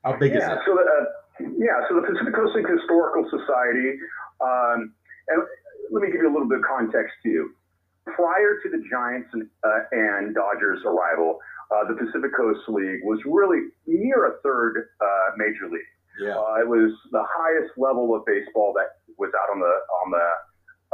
How 0.03 0.17
big 0.17 0.33
yeah, 0.33 0.39
is 0.39 0.43
it? 0.51 0.59
So 0.65 0.75
the, 0.75 0.81
uh, 0.81 1.49
yeah, 1.57 1.87
so 1.87 1.95
the 1.95 2.01
Pacific 2.01 2.35
Coast 2.35 2.55
League 2.55 2.67
Historical 2.67 3.23
Society, 3.29 3.97
um, 4.41 4.93
and 5.29 5.43
let 5.91 6.03
me 6.03 6.11
give 6.11 6.21
you 6.21 6.29
a 6.29 6.33
little 6.33 6.49
bit 6.49 6.59
of 6.59 6.65
context 6.65 7.13
to 7.23 7.29
you. 7.29 7.55
Prior 8.03 8.59
to 8.61 8.69
the 8.69 8.83
Giants 8.91 9.29
and, 9.31 9.47
uh, 9.63 9.87
and 9.93 10.35
Dodgers 10.35 10.83
arrival, 10.85 11.39
uh, 11.71 11.87
the 11.87 11.95
Pacific 11.95 12.35
Coast 12.35 12.67
League 12.67 12.99
was 13.03 13.19
really 13.25 13.71
near 13.87 14.27
a 14.27 14.41
third 14.43 14.89
uh, 14.99 15.31
major 15.37 15.69
league. 15.71 15.87
Yeah. 16.19 16.37
Uh, 16.37 16.61
it 16.61 16.67
was 16.67 16.93
the 17.11 17.23
highest 17.25 17.73
level 17.77 18.15
of 18.15 18.25
baseball 18.25 18.73
that 18.77 19.01
was 19.17 19.31
out 19.33 19.49
on 19.51 19.59
the 19.59 19.75
on 20.03 20.11
the 20.11 20.27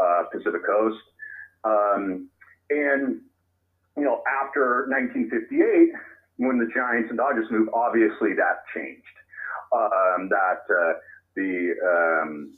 uh, 0.02 0.24
Pacific 0.32 0.66
Coast, 0.66 1.04
um, 1.64 2.30
and 2.70 3.22
you 3.98 4.04
know 4.04 4.24
after 4.44 4.88
1958 4.88 5.92
when 6.38 6.58
the 6.58 6.72
Giants 6.74 7.10
and 7.10 7.18
Dodgers 7.18 7.52
moved, 7.52 7.70
obviously 7.74 8.32
that 8.40 8.64
changed. 8.74 9.04
Um, 9.76 10.30
that 10.30 10.64
uh, 10.72 10.94
the 11.36 11.76
um, 11.84 12.54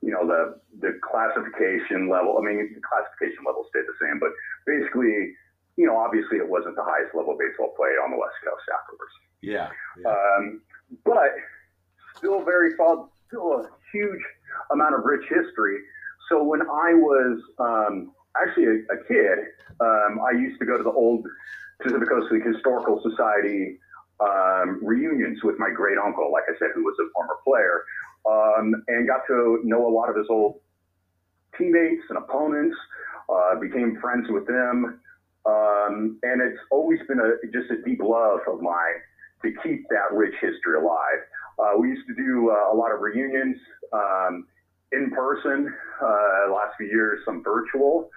you 0.00 0.14
know 0.14 0.22
the 0.22 0.62
the 0.78 0.94
classification 1.02 2.08
level. 2.08 2.38
I 2.38 2.42
mean, 2.46 2.62
the 2.70 2.80
classification 2.86 3.42
level 3.42 3.66
stayed 3.68 3.90
the 3.90 3.98
same, 3.98 4.22
but 4.22 4.30
basically, 4.64 5.34
you 5.74 5.86
know, 5.90 5.98
obviously 5.98 6.38
it 6.38 6.48
wasn't 6.48 6.76
the 6.76 6.86
highest 6.86 7.14
level 7.18 7.34
of 7.34 7.42
baseball 7.42 7.74
played 7.74 7.98
on 7.98 8.14
the 8.14 8.20
West 8.20 8.38
Coast 8.46 8.64
afterwards. 8.70 9.14
Yeah. 9.42 9.68
yeah. 9.98 10.06
Um, 10.06 10.62
but 11.04 11.34
still 12.16 12.44
very 12.44 12.74
still 12.74 13.52
a 13.52 13.68
huge 13.92 14.20
amount 14.72 14.94
of 14.94 15.04
rich 15.04 15.24
history. 15.28 15.78
So 16.28 16.42
when 16.42 16.62
I 16.62 16.94
was 16.94 17.38
um, 17.58 18.12
actually 18.40 18.66
a, 18.66 18.94
a 18.94 19.04
kid, 19.06 19.38
um, 19.80 20.20
I 20.26 20.32
used 20.32 20.58
to 20.60 20.66
go 20.66 20.76
to 20.76 20.82
the 20.82 20.90
old 20.90 21.24
Pacific 21.82 22.08
Coast 22.08 22.32
League 22.32 22.46
Historical 22.46 23.00
Society 23.02 23.78
um, 24.20 24.80
reunions 24.82 25.38
with 25.44 25.58
my 25.58 25.70
great 25.70 25.98
uncle, 25.98 26.32
like 26.32 26.44
I 26.48 26.58
said, 26.58 26.68
who 26.74 26.84
was 26.84 26.96
a 27.00 27.06
former 27.12 27.36
player, 27.44 27.84
um, 28.28 28.82
and 28.88 29.06
got 29.06 29.26
to 29.28 29.60
know 29.64 29.86
a 29.86 29.92
lot 29.92 30.08
of 30.08 30.16
his 30.16 30.26
old 30.30 30.60
teammates 31.58 32.02
and 32.08 32.18
opponents. 32.18 32.76
Uh, 33.28 33.58
became 33.58 33.98
friends 34.00 34.28
with 34.30 34.46
them, 34.46 35.00
um, 35.46 36.16
and 36.22 36.40
it's 36.40 36.60
always 36.70 37.00
been 37.08 37.18
a 37.18 37.34
just 37.50 37.68
a 37.72 37.82
deep 37.82 38.00
love 38.00 38.38
of 38.46 38.60
mine 38.60 39.02
to 39.42 39.50
keep 39.64 39.82
that 39.88 40.12
rich 40.12 40.34
history 40.40 40.78
alive. 40.78 41.18
Uh, 41.58 41.72
we 41.78 41.88
used 41.88 42.06
to 42.06 42.14
do 42.14 42.50
uh, 42.50 42.72
a 42.72 42.74
lot 42.74 42.92
of 42.92 43.00
reunions 43.00 43.56
um, 43.92 44.46
in 44.92 45.10
person. 45.10 45.72
Uh, 46.02 46.52
last 46.52 46.74
few 46.76 46.86
years, 46.86 47.20
some 47.24 47.42
virtual. 47.42 48.10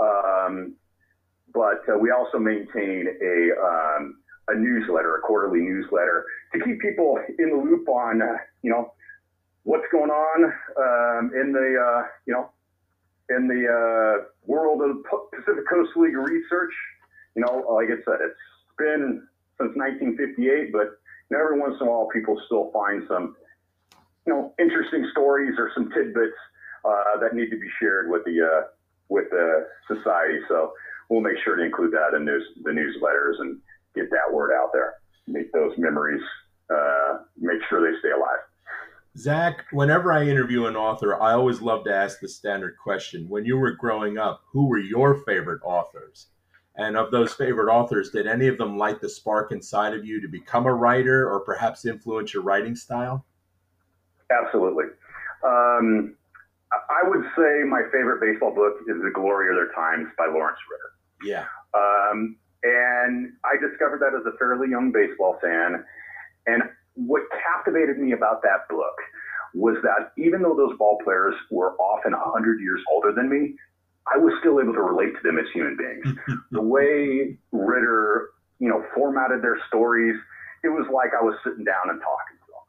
Um, 0.00 0.74
but 1.52 1.82
uh, 1.88 1.98
we 1.98 2.10
also 2.10 2.38
maintain 2.38 3.06
a 3.22 3.66
um, 3.66 4.18
a 4.48 4.54
newsletter, 4.54 5.16
a 5.16 5.20
quarterly 5.20 5.60
newsletter, 5.60 6.24
to 6.54 6.64
keep 6.64 6.80
people 6.80 7.18
in 7.38 7.50
the 7.50 7.56
loop 7.56 7.88
on 7.88 8.22
uh, 8.22 8.36
you 8.62 8.70
know 8.70 8.92
what's 9.64 9.84
going 9.92 10.10
on 10.10 10.44
um, 10.44 11.30
in 11.34 11.52
the 11.52 11.76
uh, 11.78 12.06
you 12.26 12.32
know 12.32 12.50
in 13.28 13.48
the 13.48 14.24
world 14.46 14.80
of 14.80 15.04
Pacific 15.34 15.68
Coast 15.68 15.90
League 15.96 16.16
research. 16.16 16.72
You 17.34 17.44
know, 17.44 17.64
like 17.70 17.88
I 17.88 18.00
said, 18.04 18.20
it's 18.24 18.34
been 18.78 19.28
since 19.58 19.76
1958, 19.76 20.72
but 20.72 20.98
know, 21.36 21.42
every 21.42 21.60
once 21.60 21.76
in 21.80 21.86
a 21.86 21.90
while, 21.90 22.08
people 22.12 22.40
still 22.46 22.70
find 22.72 23.02
some 23.08 23.36
you 24.26 24.32
know 24.32 24.54
interesting 24.58 25.08
stories 25.12 25.54
or 25.58 25.70
some 25.74 25.90
tidbits 25.90 26.36
uh, 26.84 27.18
that 27.20 27.34
need 27.34 27.50
to 27.50 27.58
be 27.58 27.68
shared 27.80 28.10
with 28.10 28.24
the 28.24 28.40
uh, 28.42 28.66
with 29.08 29.24
the 29.30 29.66
society. 29.88 30.38
So 30.48 30.72
we'll 31.08 31.20
make 31.20 31.36
sure 31.44 31.56
to 31.56 31.62
include 31.62 31.92
that 31.92 32.16
in 32.16 32.24
news, 32.24 32.44
the 32.62 32.70
newsletters 32.70 33.40
and 33.40 33.58
get 33.94 34.10
that 34.10 34.32
word 34.32 34.52
out 34.52 34.70
there. 34.72 34.94
Make 35.26 35.52
those 35.52 35.72
memories, 35.78 36.22
uh, 36.70 37.18
make 37.38 37.60
sure 37.68 37.80
they 37.80 37.98
stay 37.98 38.10
alive. 38.10 38.40
Zak, 39.16 39.64
whenever 39.72 40.12
I 40.12 40.26
interview 40.26 40.66
an 40.66 40.76
author, 40.76 41.20
I 41.20 41.32
always 41.32 41.60
love 41.60 41.84
to 41.84 41.94
ask 41.94 42.20
the 42.20 42.28
standard 42.28 42.76
question. 42.82 43.28
When 43.28 43.44
you 43.44 43.56
were 43.56 43.72
growing 43.72 44.16
up, 44.16 44.42
who 44.52 44.68
were 44.68 44.78
your 44.78 45.22
favorite 45.24 45.60
authors? 45.64 46.28
And 46.78 46.96
of 46.96 47.10
those 47.10 47.32
favorite 47.34 47.70
authors, 47.72 48.10
did 48.10 48.28
any 48.28 48.46
of 48.46 48.56
them 48.56 48.78
light 48.78 49.00
the 49.00 49.08
spark 49.08 49.50
inside 49.50 49.94
of 49.94 50.06
you 50.06 50.20
to 50.20 50.28
become 50.28 50.66
a 50.66 50.72
writer 50.72 51.28
or 51.28 51.40
perhaps 51.40 51.84
influence 51.84 52.32
your 52.32 52.44
writing 52.44 52.76
style? 52.76 53.26
Absolutely. 54.30 54.84
Um, 55.44 56.14
I 56.72 57.08
would 57.08 57.24
say 57.36 57.64
my 57.66 57.82
favorite 57.92 58.20
baseball 58.20 58.54
book 58.54 58.74
is 58.86 59.02
The 59.02 59.10
Glory 59.12 59.48
of 59.48 59.56
Their 59.56 59.74
Times 59.74 60.08
by 60.16 60.26
Lawrence 60.26 60.58
Ritter. 60.70 61.32
Yeah. 61.32 61.46
Um, 61.74 62.36
and 62.62 63.32
I 63.44 63.56
discovered 63.58 64.00
that 64.00 64.14
as 64.14 64.24
a 64.32 64.36
fairly 64.38 64.68
young 64.70 64.92
baseball 64.92 65.38
fan. 65.42 65.84
And 66.46 66.62
what 66.94 67.22
captivated 67.42 67.98
me 67.98 68.12
about 68.12 68.42
that 68.42 68.68
book 68.68 68.94
was 69.54 69.76
that 69.82 70.12
even 70.22 70.42
though 70.42 70.54
those 70.54 70.76
ball 70.78 70.98
players 71.02 71.34
were 71.50 71.74
often 71.80 72.12
100 72.12 72.60
years 72.60 72.80
older 72.92 73.12
than 73.12 73.28
me, 73.28 73.54
I 74.14 74.18
was 74.18 74.32
still 74.40 74.60
able 74.60 74.72
to 74.72 74.82
relate 74.82 75.14
to 75.14 75.22
them 75.22 75.38
as 75.38 75.46
human 75.52 75.76
beings. 75.76 76.16
the 76.50 76.62
way 76.62 77.36
Ritter, 77.52 78.30
you 78.58 78.68
know, 78.68 78.84
formatted 78.94 79.42
their 79.42 79.58
stories, 79.68 80.16
it 80.64 80.68
was 80.68 80.86
like 80.92 81.10
I 81.18 81.22
was 81.22 81.34
sitting 81.44 81.64
down 81.64 81.90
and 81.90 82.00
talking 82.00 82.36
to 82.40 82.46
them. 82.52 82.66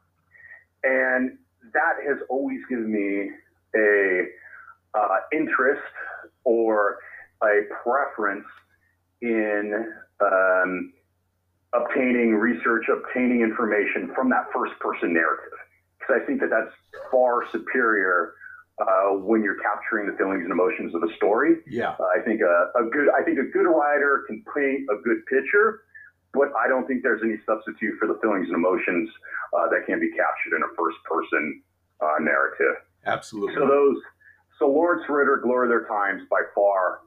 And 0.84 1.38
that 1.72 1.94
has 2.06 2.18
always 2.28 2.60
given 2.68 2.90
me 2.90 3.30
a 3.74 4.26
uh, 4.94 5.16
interest 5.32 5.82
or 6.44 6.98
a 7.42 7.62
preference 7.82 8.46
in 9.22 9.92
um, 10.20 10.92
obtaining 11.72 12.34
research, 12.34 12.86
obtaining 12.88 13.42
information 13.42 14.12
from 14.14 14.28
that 14.30 14.46
first 14.54 14.78
person 14.80 15.12
narrative. 15.12 15.58
Because 15.98 16.20
I 16.22 16.26
think 16.26 16.40
that 16.40 16.50
that's 16.50 16.72
far 17.10 17.44
superior 17.52 18.34
uh, 18.78 19.16
when 19.16 19.42
you're 19.42 19.60
capturing 19.60 20.06
the 20.06 20.16
feelings 20.16 20.42
and 20.42 20.52
emotions 20.52 20.94
of 20.94 21.02
a 21.02 21.14
story. 21.16 21.56
Yeah. 21.66 21.96
Uh, 21.98 22.08
I 22.16 22.22
think 22.24 22.40
a, 22.40 22.70
a, 22.78 22.88
good 22.88 23.08
I 23.10 23.22
think 23.22 23.38
a 23.38 23.48
good 23.50 23.66
writer 23.66 24.24
can 24.26 24.44
paint 24.54 24.88
a 24.88 24.96
good 25.02 25.24
picture, 25.26 25.82
but 26.32 26.48
I 26.56 26.68
don't 26.68 26.86
think 26.86 27.02
there's 27.02 27.22
any 27.24 27.36
substitute 27.44 27.98
for 27.98 28.08
the 28.08 28.18
feelings 28.22 28.48
and 28.48 28.56
emotions 28.56 29.10
uh, 29.52 29.68
that 29.68 29.86
can 29.86 30.00
be 30.00 30.10
captured 30.10 30.56
in 30.56 30.62
a 30.62 30.70
first 30.78 30.98
person 31.04 31.62
uh, 32.00 32.16
narrative. 32.20 32.80
Absolutely. 33.04 33.54
So 33.54 33.66
those 33.66 33.96
so 34.58 34.68
Lawrence 34.68 35.04
Ritter, 35.08 35.40
Glory 35.42 35.66
of 35.66 35.70
Their 35.70 35.88
Times, 35.88 36.22
by 36.30 36.42
far 36.54 37.00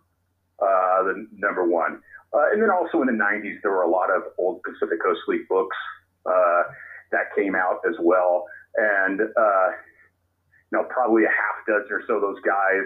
uh, 0.59 1.03
the 1.03 1.27
number 1.33 1.63
one. 1.63 2.01
Uh, 2.33 2.49
and 2.51 2.61
then 2.61 2.69
also 2.71 3.01
in 3.01 3.07
the 3.07 3.13
90s, 3.13 3.61
there 3.61 3.71
were 3.71 3.83
a 3.83 3.89
lot 3.89 4.09
of 4.09 4.23
old 4.39 4.61
Pacific 4.63 5.01
Coast 5.03 5.21
League 5.27 5.47
books 5.47 5.77
uh, 6.25 6.63
that 7.11 7.29
came 7.35 7.53
out 7.53 7.79
as 7.87 7.95
well. 8.01 8.45
And, 8.75 9.21
uh, 9.21 9.67
you 10.73 10.81
know, 10.81 10.89
probably 10.89 11.21
a 11.21 11.29
half 11.29 11.61
dozen 11.69 11.93
or 11.93 12.01
so 12.09 12.17
of 12.17 12.25
those 12.25 12.41
guys, 12.41 12.81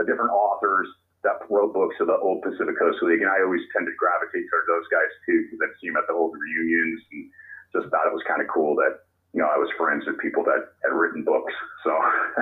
uh, 0.00 0.08
different 0.08 0.32
authors 0.32 0.88
that 1.20 1.36
wrote 1.52 1.76
books 1.76 2.00
of 2.00 2.08
the 2.08 2.16
old 2.16 2.40
Pacific 2.40 2.80
Coast 2.80 3.04
League. 3.04 3.20
And 3.20 3.28
I 3.28 3.44
always 3.44 3.60
tended 3.76 3.92
to 3.92 4.00
gravitate 4.00 4.48
toward 4.48 4.64
those 4.64 4.88
guys 4.88 5.12
too, 5.28 5.44
because 5.44 5.60
I'd 5.60 5.76
see 5.76 5.92
them 5.92 6.00
at 6.00 6.08
the 6.08 6.16
old 6.16 6.32
reunions 6.32 7.04
and 7.12 7.28
just 7.76 7.92
thought 7.92 8.08
it 8.08 8.16
was 8.16 8.24
kind 8.24 8.40
of 8.40 8.48
cool 8.48 8.72
that, 8.80 9.04
you 9.36 9.44
know, 9.44 9.52
I 9.52 9.60
was 9.60 9.68
friends 9.76 10.08
with 10.08 10.16
people 10.16 10.48
that 10.48 10.80
had 10.80 10.96
written 10.96 11.28
books. 11.28 11.52
So, 11.84 11.92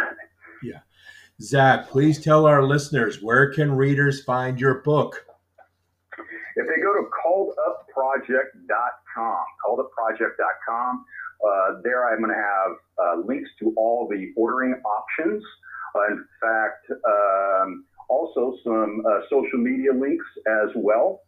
yeah. 0.62 0.86
Zak, 1.42 1.90
please 1.90 2.22
tell 2.22 2.46
our 2.46 2.62
listeners 2.62 3.18
where 3.18 3.50
can 3.50 3.74
readers 3.74 4.22
find 4.22 4.62
your 4.62 4.78
book? 4.86 5.26
If 6.54 6.70
they 6.70 6.78
go 6.78 6.94
to 6.94 7.02
calledupproject.com, 7.10 9.42
calledupproject.com, 9.66 11.02
uh, 11.46 11.80
there 11.82 12.08
I'm 12.08 12.18
going 12.18 12.30
to 12.30 12.36
have 12.36 12.72
uh, 12.98 13.26
links 13.26 13.50
to 13.60 13.72
all 13.76 14.08
the 14.10 14.32
ordering 14.36 14.74
options. 14.84 15.42
Uh, 15.94 16.12
in 16.12 16.24
fact, 16.40 16.90
um, 16.90 17.84
also 18.08 18.56
some 18.64 19.02
uh, 19.06 19.20
social 19.30 19.58
media 19.58 19.92
links 19.92 20.26
as 20.64 20.70
well. 20.74 21.20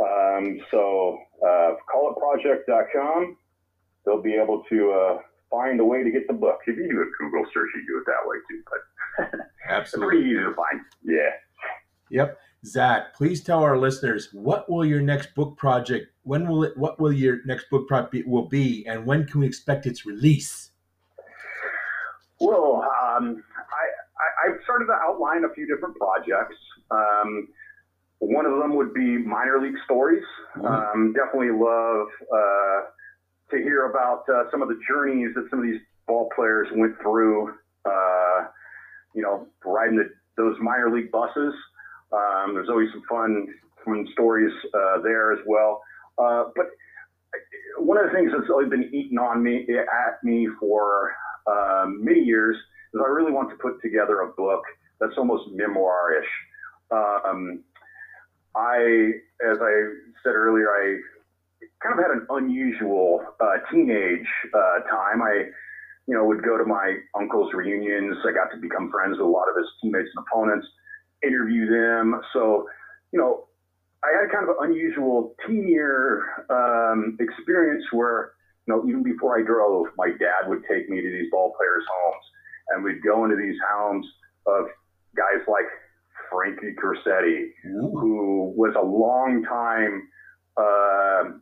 Um, 0.00 0.58
so, 0.70 1.18
uh, 1.46 1.74
calledupproject.com, 1.94 3.36
they'll 4.04 4.22
be 4.22 4.34
able 4.34 4.64
to 4.68 4.92
uh, 4.92 5.18
find 5.50 5.78
a 5.80 5.84
way 5.84 6.02
to 6.02 6.10
get 6.10 6.26
the 6.26 6.34
book. 6.34 6.60
If 6.66 6.76
you 6.76 6.88
do 6.88 7.02
a 7.02 7.06
Google 7.18 7.44
search, 7.52 7.68
you 7.74 7.86
do 7.86 7.98
it 7.98 8.04
that 8.06 8.26
way 8.26 8.36
too. 8.50 8.62
But 8.70 9.40
absolutely 9.68 10.16
pretty 10.16 10.30
easy 10.30 10.40
to 10.40 10.54
find. 10.54 10.80
Yeah. 11.04 11.30
Yep. 12.10 12.38
Zak, 12.64 13.14
please 13.14 13.42
tell 13.42 13.62
our 13.62 13.76
listeners 13.76 14.28
what 14.32 14.70
will 14.70 14.84
your 14.84 15.00
next 15.00 15.34
book 15.34 15.56
project, 15.56 16.06
when 16.22 16.48
will 16.48 16.64
it, 16.64 16.76
what 16.76 16.98
will 16.98 17.12
your 17.12 17.44
next 17.44 17.68
book 17.70 17.86
project 17.86 18.26
will 18.26 18.48
be, 18.48 18.86
and 18.86 19.04
when 19.04 19.26
can 19.26 19.40
we 19.40 19.46
expect 19.46 19.86
its 19.86 20.06
release? 20.06 20.70
Well, 22.40 22.82
um, 22.82 23.42
I, 23.56 24.48
I, 24.48 24.52
have 24.52 24.60
started 24.64 24.86
to 24.86 24.92
outline 24.92 25.44
a 25.44 25.54
few 25.54 25.66
different 25.66 25.96
projects. 25.96 26.56
Um, 26.90 27.48
one 28.18 28.46
of 28.46 28.58
them 28.58 28.74
would 28.76 28.92
be 28.94 29.18
minor 29.18 29.60
league 29.60 29.76
stories. 29.84 30.24
Mm-hmm. 30.56 30.66
Um, 30.66 31.12
definitely 31.12 31.50
love 31.50 32.08
uh, 32.32 32.80
to 33.50 33.62
hear 33.62 33.86
about 33.86 34.24
uh, 34.28 34.50
some 34.50 34.62
of 34.62 34.68
the 34.68 34.78
journeys 34.88 35.34
that 35.34 35.46
some 35.50 35.58
of 35.60 35.64
these 35.64 35.80
ball 36.06 36.30
players 36.34 36.68
went 36.74 36.94
through. 37.02 37.54
Uh, 37.84 38.44
you 39.14 39.22
know, 39.22 39.46
riding 39.64 39.96
the, 39.96 40.10
those 40.36 40.56
minor 40.60 40.90
league 40.94 41.10
buses. 41.10 41.54
Um, 42.14 42.54
there's 42.54 42.68
always 42.68 42.88
some 42.92 43.02
fun, 43.08 43.48
fun 43.84 44.06
stories 44.12 44.52
uh, 44.72 45.00
there 45.02 45.32
as 45.32 45.40
well. 45.46 45.82
Uh, 46.18 46.44
but 46.54 46.66
one 47.78 47.98
of 47.98 48.06
the 48.06 48.12
things 48.12 48.30
that's 48.36 48.50
always 48.50 48.68
been 48.68 48.90
eaten 48.94 49.18
on 49.18 49.42
me 49.42 49.66
at 49.68 50.22
me 50.22 50.48
for 50.60 51.12
um, 51.46 52.04
many 52.04 52.20
years 52.20 52.56
is 52.92 53.00
I 53.04 53.08
really 53.08 53.32
want 53.32 53.50
to 53.50 53.56
put 53.56 53.82
together 53.82 54.20
a 54.20 54.28
book 54.28 54.62
that's 55.00 55.14
almost 55.18 55.50
memoirish. 55.50 56.30
Um, 56.90 57.64
I, 58.54 59.10
as 59.44 59.58
I 59.60 59.72
said 60.22 60.34
earlier, 60.34 60.68
I 60.70 61.00
kind 61.82 61.98
of 61.98 62.04
had 62.04 62.12
an 62.12 62.26
unusual 62.30 63.24
uh, 63.40 63.56
teenage 63.72 64.26
uh, 64.54 64.88
time. 64.88 65.22
I, 65.22 65.46
you 66.06 66.14
know, 66.14 66.24
would 66.24 66.44
go 66.44 66.56
to 66.56 66.64
my 66.64 66.96
uncle's 67.18 67.52
reunions. 67.52 68.16
I 68.24 68.32
got 68.32 68.54
to 68.54 68.60
become 68.60 68.90
friends 68.90 69.18
with 69.18 69.26
a 69.26 69.30
lot 69.30 69.48
of 69.48 69.56
his 69.56 69.66
teammates 69.82 70.10
and 70.14 70.24
opponents 70.30 70.66
interview 71.26 71.68
them. 71.68 72.20
So, 72.32 72.66
you 73.12 73.18
know, 73.18 73.46
I 74.04 74.20
had 74.20 74.30
kind 74.30 74.48
of 74.48 74.56
an 74.56 74.70
unusual 74.70 75.34
teen 75.46 75.66
year 75.66 76.44
um, 76.50 77.16
experience 77.20 77.84
where, 77.92 78.32
you 78.66 78.74
know, 78.74 78.86
even 78.88 79.02
before 79.02 79.38
I 79.38 79.42
drove, 79.42 79.86
my 79.96 80.08
dad 80.08 80.48
would 80.48 80.62
take 80.70 80.88
me 80.88 81.00
to 81.00 81.10
these 81.10 81.30
ball 81.30 81.54
players' 81.56 81.84
homes, 81.90 82.24
and 82.70 82.84
we'd 82.84 83.02
go 83.02 83.24
into 83.24 83.36
these 83.36 83.56
homes 83.70 84.06
of 84.46 84.66
guys 85.16 85.46
like 85.48 85.66
Frankie 86.30 86.74
Crosetti, 86.74 87.48
who 87.62 88.52
was 88.56 88.74
a 88.76 88.84
long 88.84 89.42
time, 89.44 90.08
uh, 90.56 91.38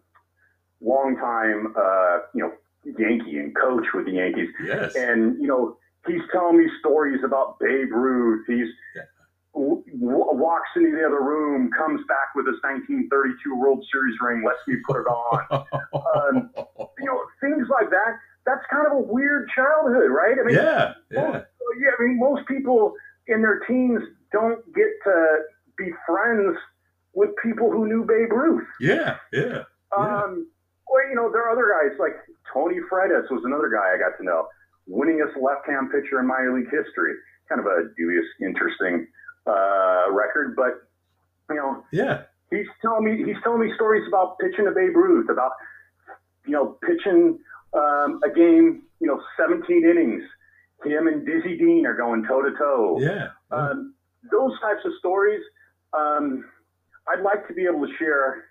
long 0.81 1.17
time, 1.17 1.75
uh, 1.77 2.19
you 2.35 2.43
know, 2.43 2.53
Yankee 2.99 3.39
and 3.39 3.57
coach 3.57 3.87
with 3.95 4.07
the 4.07 4.13
Yankees. 4.13 4.49
Yes. 4.65 4.95
And 4.95 5.41
you 5.41 5.49
know, 5.49 5.77
he's 6.07 6.23
telling 6.33 6.59
me 6.59 6.69
stories 6.81 7.21
about 7.25 7.59
Babe 7.61 7.93
Ruth. 7.93 8.45
He's 8.47 8.69
yeah 8.95 9.03
walks 9.55 10.69
into 10.77 10.91
the 10.93 11.05
other 11.07 11.23
room, 11.23 11.71
comes 11.77 12.01
back 12.09 12.35
with 12.35 12.47
his 12.47 12.57
1932 12.63 13.55
World 13.55 13.85
Series 13.93 14.17
ring, 14.21 14.43
lets 14.45 14.59
me 14.67 14.77
put 14.87 15.01
it 15.01 15.07
on. 15.07 15.41
um, 15.53 16.51
you 16.99 17.07
know, 17.07 17.21
things 17.41 17.69
like 17.69 17.91
that. 17.91 18.19
That's 18.45 18.65
kind 18.73 18.87
of 18.87 18.93
a 18.93 19.01
weird 19.01 19.49
childhood, 19.55 20.11
right? 20.11 20.37
I 20.41 20.45
mean, 20.45 20.57
yeah, 20.57 20.95
yeah. 21.11 21.31
Most, 21.31 21.47
yeah. 21.79 21.91
I 21.99 22.03
mean, 22.03 22.19
most 22.19 22.47
people 22.49 22.95
in 23.29 23.43
their 23.43 23.61
teens 23.69 24.03
don't 24.33 24.59
get 24.75 24.91
to 25.05 25.39
be 25.77 25.91
friends 26.07 26.57
with 27.15 27.31
people 27.43 27.71
who 27.71 27.87
knew 27.87 28.05
Babe 28.05 28.33
Ruth. 28.33 28.67
Yeah, 28.81 29.17
yeah. 29.33 29.63
Um, 29.97 30.49
well, 30.89 31.09
you 31.09 31.15
know, 31.15 31.31
there 31.31 31.45
are 31.47 31.53
other 31.53 31.71
guys 31.71 31.99
like 32.01 32.17
Tony 32.53 32.77
Freitas 32.91 33.31
was 33.31 33.43
another 33.45 33.69
guy 33.69 33.95
I 33.95 33.99
got 33.99 34.17
to 34.19 34.25
know, 34.25 34.49
winningest 34.89 35.41
left-hand 35.41 35.93
pitcher 35.93 36.19
in 36.19 36.27
minor 36.27 36.57
league 36.57 36.71
history. 36.73 37.15
Kind 37.49 37.61
of 37.61 37.67
a 37.67 37.93
dubious, 37.97 38.25
interesting 38.41 39.07
uh, 39.47 40.11
record, 40.11 40.55
but 40.57 40.89
you 41.51 41.57
know, 41.57 41.85
yeah, 41.93 42.23
he's 42.51 42.67
telling 42.81 43.05
me 43.05 43.25
he's 43.25 43.43
telling 43.43 43.61
me 43.61 43.73
stories 43.75 44.07
about 44.09 44.39
pitching 44.39 44.65
to 44.65 44.73
Babe 44.73 44.97
Ruth, 44.97 45.29
about 45.31 45.53
you 46.47 46.53
know 46.53 46.79
pitching 46.87 47.39
um, 47.75 48.21
a 48.25 48.31
game, 48.35 48.83
you 49.01 49.07
know, 49.07 49.21
17 49.37 49.85
innings. 49.85 50.23
Him 50.85 51.07
and 51.07 51.25
Dizzy 51.25 51.57
Dean 51.57 51.87
are 51.87 51.95
going 51.95 52.25
toe 52.25 52.43
to 52.43 52.51
toe. 52.59 52.99
Yeah. 53.01 53.29
Um, 53.51 53.95
those 54.31 54.53
types 54.61 54.81
of 54.85 54.93
stories, 54.99 55.43
um, 55.93 56.45
I'd 57.09 57.23
like 57.23 57.47
to 57.49 57.55
be 57.55 57.67
able 57.67 57.87
to 57.87 57.93
share, 57.99 58.45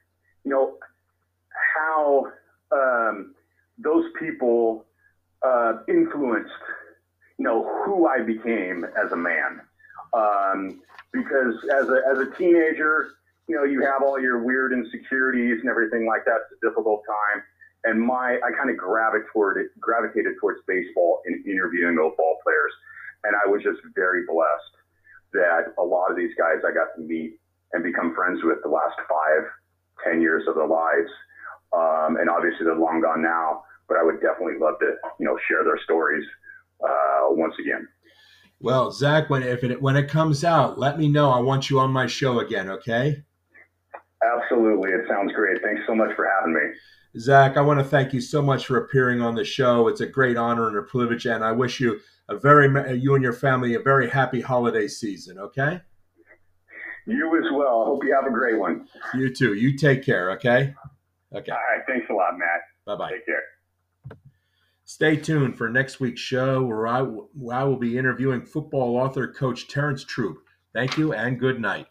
you 0.44 0.52
know, 0.52 0.78
how 1.76 2.28
um, 2.72 3.36
those 3.78 4.06
people 4.20 4.86
uh, 5.46 5.74
influenced, 5.88 6.52
you 7.38 7.46
know, 7.46 7.84
who 7.86 8.08
I 8.08 8.22
became 8.22 8.86
as 8.86 9.12
a 9.12 9.18
man. 9.18 9.62
Um, 10.14 10.82
because 11.14 11.56
as 11.74 11.90
a, 11.90 12.00
as 12.12 12.20
a 12.20 12.32
teenager, 12.38 13.12
you 13.48 13.56
know, 13.56 13.64
you 13.64 13.82
have 13.82 14.02
all 14.04 14.20
your 14.20 14.44
weird 14.44 14.72
insecurities 14.72 15.60
and 15.60 15.70
everything 15.70 16.08
like 16.08 16.24
that. 16.26 16.40
It's 16.48 16.64
a 16.64 16.70
difficult 16.70 17.04
time. 17.08 17.44
And 17.84 18.00
my, 18.00 18.38
I 18.40 18.52
kind 18.56 18.70
of 18.70 18.78
gravitated, 18.78 19.72
gravitated 19.80 20.34
towards 20.40 20.60
baseball 20.68 21.22
and 21.26 21.46
interviewing 21.46 21.96
those 21.96 22.14
ball 22.16 22.38
players. 22.44 22.72
And 23.24 23.36
I 23.36 23.50
was 23.50 23.62
just 23.64 23.80
very 23.96 24.24
blessed 24.26 24.74
that 25.34 25.74
a 25.80 25.84
lot 25.84 26.12
of 26.12 26.18
these 26.18 26.32
guys 26.38 26.64
I 26.68 26.72
got 26.74 26.96
to 26.96 27.02
meet 27.02 27.40
and 27.74 27.84
become 27.84 28.14
friends 28.14 28.40
with 28.44 28.60
the 28.64 28.70
last 28.70 28.96
five, 29.10 29.44
ten 30.04 30.22
years 30.22 30.44
of 30.48 30.56
their 30.56 30.68
lives. 30.68 31.12
Um, 31.74 32.18
and 32.20 32.30
obviously 32.30 32.66
they're 32.66 32.76
long 32.76 33.02
gone 33.02 33.22
now, 33.22 33.64
but 33.88 33.98
I 33.98 34.04
would 34.04 34.22
definitely 34.22 34.60
love 34.60 34.76
to, 34.80 34.96
you 35.20 35.26
know, 35.26 35.38
share 35.48 35.64
their 35.64 35.80
stories 35.84 36.26
uh, 36.84 37.32
once 37.32 37.56
again. 37.60 37.88
Well, 38.62 38.92
Zak, 38.92 39.30
when 39.30 39.42
if 39.42 39.64
it 39.64 39.82
when 39.82 39.96
it 39.96 40.08
comes 40.08 40.44
out, 40.44 40.78
let 40.78 41.00
me 41.00 41.08
know. 41.08 41.32
I 41.32 41.40
want 41.40 41.70
you 41.70 41.80
on 41.80 41.92
my 41.92 42.06
show 42.06 42.40
again. 42.40 42.70
Okay. 42.70 43.24
Absolutely, 44.24 44.92
it 44.92 45.02
sounds 45.10 45.34
great. 45.34 45.62
Thanks 45.64 45.82
so 45.88 45.96
much 45.96 46.16
for 46.16 46.30
having 46.38 46.54
me. 46.54 46.62
Zak, 47.20 47.58
I 47.58 47.62
want 47.62 47.80
to 47.80 47.84
thank 47.84 48.14
you 48.14 48.22
so 48.22 48.40
much 48.42 48.68
for 48.68 48.78
appearing 48.78 49.20
on 49.20 49.34
the 49.34 49.44
show. 49.44 49.88
It's 49.88 50.02
a 50.02 50.06
great 50.06 50.38
honor 50.38 50.68
and 50.68 50.78
a 50.78 50.84
privilege, 50.84 51.26
and 51.26 51.44
I 51.44 51.52
wish 51.52 51.80
you 51.80 52.00
a 52.30 52.38
very 52.38 52.68
uh, 52.68 52.94
you 52.94 53.16
and 53.16 53.24
your 53.24 53.34
family 53.34 53.74
a 53.74 53.80
very 53.80 54.08
happy 54.08 54.42
holiday 54.42 54.88
season. 54.88 55.40
Okay. 55.40 55.82
You 57.08 57.36
as 57.44 57.52
well. 57.52 57.86
Hope 57.86 58.04
you 58.04 58.14
have 58.14 58.32
a 58.32 58.34
great 58.34 58.60
one. 58.60 58.88
You 59.16 59.34
too. 59.34 59.56
You 59.56 59.76
take 59.76 60.06
care. 60.06 60.30
Okay. 60.34 60.76
Okay. 61.36 61.52
All 61.52 61.58
right. 61.58 61.84
Thanks 61.88 62.06
a 62.12 62.14
lot, 62.14 62.38
Matt. 62.38 62.62
Bye 62.86 62.96
bye. 62.96 63.12
Take 63.12 63.26
care. 63.26 63.42
Stay 64.94 65.16
tuned 65.16 65.58
for 65.58 65.70
next 65.70 66.02
week's 66.02 66.20
show 66.20 66.62
where 66.66 66.86
I, 66.86 67.00
where 67.02 67.56
I 67.56 67.64
will 67.64 67.78
be 67.78 67.98
interviewing 67.98 68.42
football 68.42 68.98
author 68.98 69.26
coach 69.26 69.70
Terrence 69.70 70.04
Troop. 70.04 70.40
Thank 70.74 70.98
you 70.98 71.14
and 71.14 71.40
good 71.40 71.62
night. 71.62 71.88